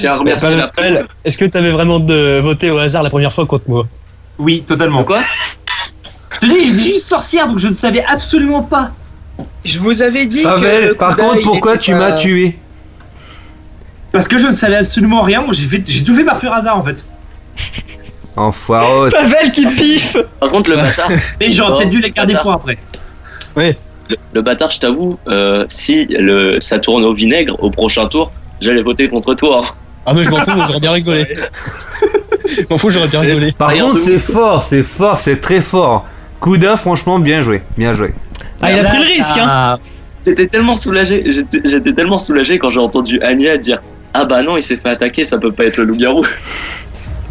À 0.03 0.23
la 0.55 0.67
Pavel, 0.67 1.07
Est-ce 1.25 1.37
que 1.37 1.45
t'avais 1.45 1.71
vraiment 1.71 1.99
de 1.99 2.39
voté 2.41 2.69
au 2.69 2.77
hasard 2.77 3.03
la 3.03 3.09
première 3.09 3.33
fois 3.33 3.45
contre 3.45 3.65
moi? 3.67 3.87
Oui, 4.37 4.63
totalement. 4.65 5.03
Quoi? 5.03 5.19
Je 6.33 6.39
te 6.39 6.45
dis, 6.45 6.65
j'ai 6.67 6.71
dit 6.71 6.83
juste 6.93 7.07
sorcière, 7.07 7.47
donc 7.47 7.59
je 7.59 7.67
ne 7.67 7.73
savais 7.73 8.03
absolument 8.05 8.61
pas. 8.61 8.91
Je 9.65 9.79
vous 9.79 10.01
avais 10.01 10.25
dit 10.25 10.43
Pavel, 10.43 10.89
que 10.89 10.93
par 10.93 11.15
contre, 11.17 11.37
il 11.39 11.43
pourquoi 11.43 11.77
tu 11.77 11.91
pas- 11.91 11.97
m'as 11.99 12.11
tué? 12.13 12.57
Parce 14.11 14.27
que 14.27 14.37
je 14.37 14.47
ne 14.47 14.51
savais 14.51 14.75
absolument 14.75 15.21
rien, 15.21 15.45
j'ai 15.51 15.67
j'ai 15.85 16.03
tout 16.03 16.15
fait 16.15 16.23
par 16.23 16.39
pur 16.39 16.53
hasard 16.53 16.77
en 16.77 16.83
fait. 16.83 17.05
Enfoiros. 18.37 19.09
Pavel 19.09 19.51
qui 19.51 19.65
piffe 19.65 20.17
Par 20.39 20.49
contre, 20.51 20.69
le 20.69 20.75
bâtard. 20.75 21.09
Mais 21.39 21.51
j'aurais 21.51 21.77
peut-être 21.77 21.89
dû 21.89 21.99
les 22.01 22.11
garder 22.11 22.33
bâtard. 22.33 22.43
pour 22.43 22.53
après. 22.53 22.77
Le, 23.55 23.73
le 24.33 24.41
bâtard, 24.41 24.71
je 24.71 24.79
t'avoue, 24.79 25.19
euh, 25.27 25.65
si 25.67 26.05
le, 26.05 26.59
ça 26.59 26.79
tourne 26.79 27.03
au 27.03 27.13
vinaigre 27.13 27.55
au 27.63 27.69
prochain 27.69 28.07
tour, 28.07 28.31
j'allais 28.61 28.81
voter 28.81 29.07
contre 29.09 29.33
toi. 29.35 29.61
Ah, 30.05 30.13
mais 30.15 30.23
je 30.23 30.29
m'en 30.31 30.37
fous, 30.41 30.51
moi, 30.55 30.65
j'aurais 30.67 30.79
bien 30.79 30.91
rigolé. 30.93 31.25
Je 32.47 32.63
m'en 32.69 32.77
fous, 32.77 32.89
j'aurais 32.89 33.07
bien 33.07 33.19
rigolé. 33.19 33.51
Par 33.51 33.69
Rien 33.69 33.83
contre, 33.83 33.95
de 33.95 33.99
c'est 33.99 34.17
fort, 34.19 34.63
c'est 34.63 34.81
fort, 34.83 35.17
c'est 35.19 35.39
très 35.41 35.61
fort. 35.61 36.07
Kuda, 36.41 36.77
franchement, 36.77 37.19
bien 37.19 37.41
joué, 37.41 37.61
bien 37.77 37.93
joué. 37.93 38.13
Ah, 38.61 38.71
il 38.71 38.79
a 38.79 38.83
pris 38.83 38.97
le 38.97 39.03
risque, 39.03 39.37
hein 39.37 39.45
Ah, 39.47 39.77
J'étais 40.25 40.47
tellement 40.47 40.75
soulagé, 40.75 41.23
j'étais 41.31 41.59
j'étais 41.63 41.93
tellement 41.93 42.17
soulagé 42.17 42.59
quand 42.59 42.69
j'ai 42.69 42.79
entendu 42.79 43.21
Anya 43.21 43.57
dire 43.57 43.81
Ah 44.13 44.25
bah 44.25 44.41
non, 44.43 44.57
il 44.57 44.61
s'est 44.61 44.77
fait 44.77 44.89
attaquer, 44.89 45.23
ça 45.25 45.37
peut 45.37 45.51
pas 45.51 45.65
être 45.65 45.77
le 45.77 45.83
loup-garou. 45.85 46.25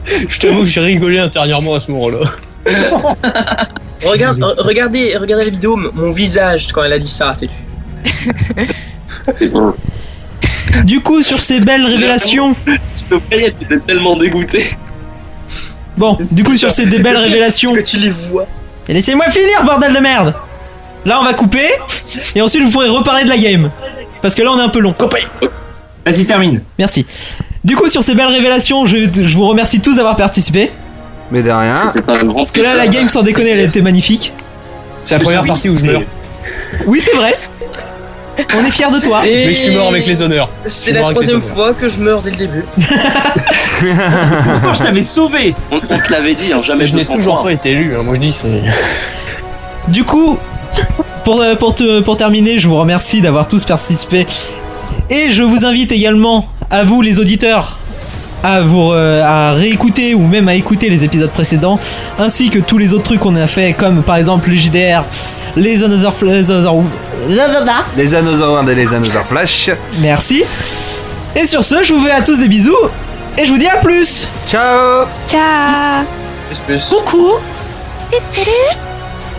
Je 0.29 0.39
t'avoue 0.39 0.61
que 0.61 0.67
j'ai 0.67 0.81
rigolé 0.81 1.19
intérieurement 1.19 1.75
à 1.75 1.81
ce 1.81 1.91
moment-là. 1.93 2.19
Regarde, 4.05 4.39
re- 4.39 4.61
regardez, 4.63 5.17
regardez 5.17 5.45
la 5.47 5.51
vidéo, 5.51 5.77
mon 5.77 6.11
visage 6.13 6.69
quand 6.73 6.83
elle 6.85 6.93
a 6.93 6.99
dit 6.99 7.09
ça. 7.09 7.35
c'est- 7.39 7.49
Du 10.85 11.01
coup, 11.01 11.23
sur 11.23 11.41
ces 11.41 11.61
belles 11.61 11.85
révélations. 11.85 12.55
Je 12.67 13.17
te 13.17 13.75
tellement 13.87 14.17
dégoûté. 14.17 14.65
Bon, 15.97 16.17
du 16.31 16.45
coup, 16.45 16.57
sur 16.57 16.71
ces 16.71 16.87
des 16.87 16.99
belles 16.99 17.17
révélations. 17.17 17.75
Est-ce 17.75 17.85
que 17.93 17.97
tu 17.97 17.97
les 18.05 18.11
vois? 18.11 18.47
Et 18.89 18.95
laissez-moi 18.95 19.29
finir, 19.31 19.65
bordel 19.65 19.93
de 19.93 19.99
merde 19.99 20.35
Là, 21.05 21.19
on 21.21 21.25
va 21.25 21.35
couper. 21.35 21.69
Et 22.35 22.41
ensuite, 22.41 22.63
vous 22.63 22.71
pourrez 22.71 22.89
reparler 22.89 23.25
de 23.25 23.29
la 23.29 23.39
game. 23.39 23.71
Parce 24.23 24.35
que 24.35 24.43
là, 24.43 24.53
on 24.53 24.59
est 24.59 24.63
un 24.63 24.69
peu 24.69 24.81
long. 24.81 24.95
Vas-y, 26.07 26.25
termine. 26.25 26.61
Merci. 26.79 27.05
Du 27.69 27.77
coup, 27.77 27.89
sur 27.91 28.03
ces 28.03 28.15
belles 28.15 28.29
révélations, 28.29 28.87
je, 28.87 28.97
je 29.15 29.37
vous 29.37 29.47
remercie 29.47 29.79
tous 29.81 29.97
d'avoir 29.97 30.17
participé. 30.17 30.73
Mais 31.31 31.43
de 31.43 31.51
rien. 31.51 31.75
C'était 31.77 32.11
un 32.11 32.25
grand 32.25 32.37
Parce 32.39 32.51
que 32.51 32.63
là, 32.63 32.75
la 32.75 32.89
game, 32.89 33.11
sans 33.11 33.23
déconner, 33.23 33.51
elle 33.51 33.61
était 33.67 33.83
magnifique. 33.83 34.33
C'est 35.05 35.17
la 35.19 35.21
première 35.23 35.45
partie 35.45 35.69
où 35.69 35.77
je 35.77 35.85
meurs. 35.85 36.01
Oui, 36.87 36.99
c'est 37.05 37.15
vrai. 37.15 37.35
On 38.57 38.65
est 38.65 38.71
fiers 38.71 38.87
de 38.91 39.05
toi. 39.05 39.21
Et- 39.27 39.47
Mais 39.49 39.53
je 39.53 39.59
suis 39.59 39.71
mort 39.73 39.89
avec 39.89 40.07
les 40.07 40.23
honneurs. 40.23 40.49
C'est 40.63 40.93
la 40.93 41.03
troisième 41.03 41.43
fois 41.43 41.75
que 41.75 41.89
je 41.91 42.01
meurs 42.01 42.23
dès 42.23 42.31
le 42.31 42.37
début. 42.37 42.65
Pourtant, 42.79 44.73
je 44.75 44.83
t'avais 44.83 45.03
sauvé. 45.03 45.55
On, 45.71 45.77
on 45.77 45.99
te 45.99 46.11
l'avait 46.11 46.35
dit, 46.35 46.53
hein, 46.55 46.63
jamais 46.63 46.85
Mais 46.85 46.87
je 46.87 46.93
n'ai 46.95 47.01
200 47.01 47.15
toujours 47.17 47.43
pas 47.43 47.53
été 47.53 47.73
élu, 47.73 47.95
hein. 47.99 48.03
moi 48.03 48.15
je 48.15 48.21
dis 48.21 48.33
c'est. 48.33 48.63
Du 49.89 50.05
coup, 50.05 50.39
pour, 51.25 51.41
euh, 51.43 51.55
pour, 51.57 51.75
te- 51.75 52.01
pour 52.01 52.17
terminer, 52.17 52.59
je 52.59 52.69
vous 52.69 52.77
remercie 52.77 53.21
d'avoir 53.21 53.47
tous 53.49 53.65
participé. 53.65 54.27
Et 55.11 55.31
je 55.31 55.43
vous 55.43 55.65
invite 55.65 55.93
également, 55.93 56.47
à 56.71 56.85
vous 56.85 57.01
les 57.03 57.19
auditeurs, 57.21 57.79
à, 58.43 58.61
vous, 58.61 58.93
euh, 58.93 59.23
à 59.25 59.53
réécouter 59.53 60.15
ou 60.15 60.27
même 60.27 60.49
à 60.49 60.55
écouter 60.55 60.89
les 60.89 61.05
épisodes 61.05 61.31
précédents, 61.31 61.79
ainsi 62.19 62.51
que 62.51 62.59
tous 62.59 62.79
les 62.79 62.93
autres 62.93 63.05
trucs 63.05 63.21
qu'on 63.21 63.37
a 63.37 63.47
fait, 63.47 63.73
comme 63.73 64.03
par 64.03 64.17
exemple 64.17 64.51
les 64.51 64.57
JDR, 64.57 65.05
les 65.57 65.83
Another... 65.83 66.13
Les 66.23 66.51
Another- 66.51 67.85
Les 67.97 68.15
Another 68.15 68.71
et 68.71 68.75
les 68.75 68.95
Another 68.95 69.23
Flash. 69.27 69.71
Merci. 70.01 70.45
Et 71.35 71.47
sur 71.47 71.65
ce, 71.65 71.83
je 71.83 71.93
vous 71.95 72.05
fais 72.05 72.13
à 72.13 72.23
tous 72.23 72.39
des 72.39 72.49
bisous, 72.49 72.77
et 73.37 73.45
je 73.47 73.53
vous 73.53 73.59
dis 73.59 73.67
à 73.67 73.77
plus 73.77 74.29
Ciao 74.47 75.05
Ciao. 75.27 76.05
Coucou 76.89 77.33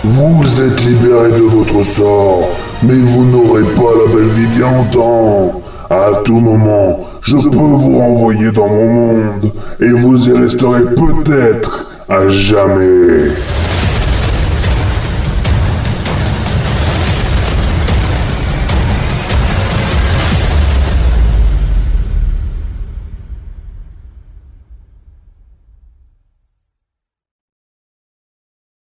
Vous 0.03 0.61
êtes 0.61 0.81
libéré 0.83 1.29
de 1.31 1.41
votre 1.43 1.83
sort, 1.83 2.49
mais 2.83 2.93
vous 2.95 3.25
n'aurez 3.25 3.63
pas 3.63 3.91
la 4.05 4.13
belle 4.13 4.29
vie 4.29 4.45
bien 4.47 4.71
longtemps. 4.71 5.61
À 5.89 6.11
tout 6.23 6.39
moment, 6.39 6.99
je 7.21 7.35
peux 7.35 7.57
vous 7.57 7.99
renvoyer 7.99 8.51
dans 8.51 8.67
mon 8.67 9.13
monde, 9.15 9.51
et 9.79 9.89
vous 9.89 10.29
y 10.29 10.33
resterez 10.33 10.83
peut-être 10.95 11.91
à 12.07 12.27
jamais. 12.27 13.31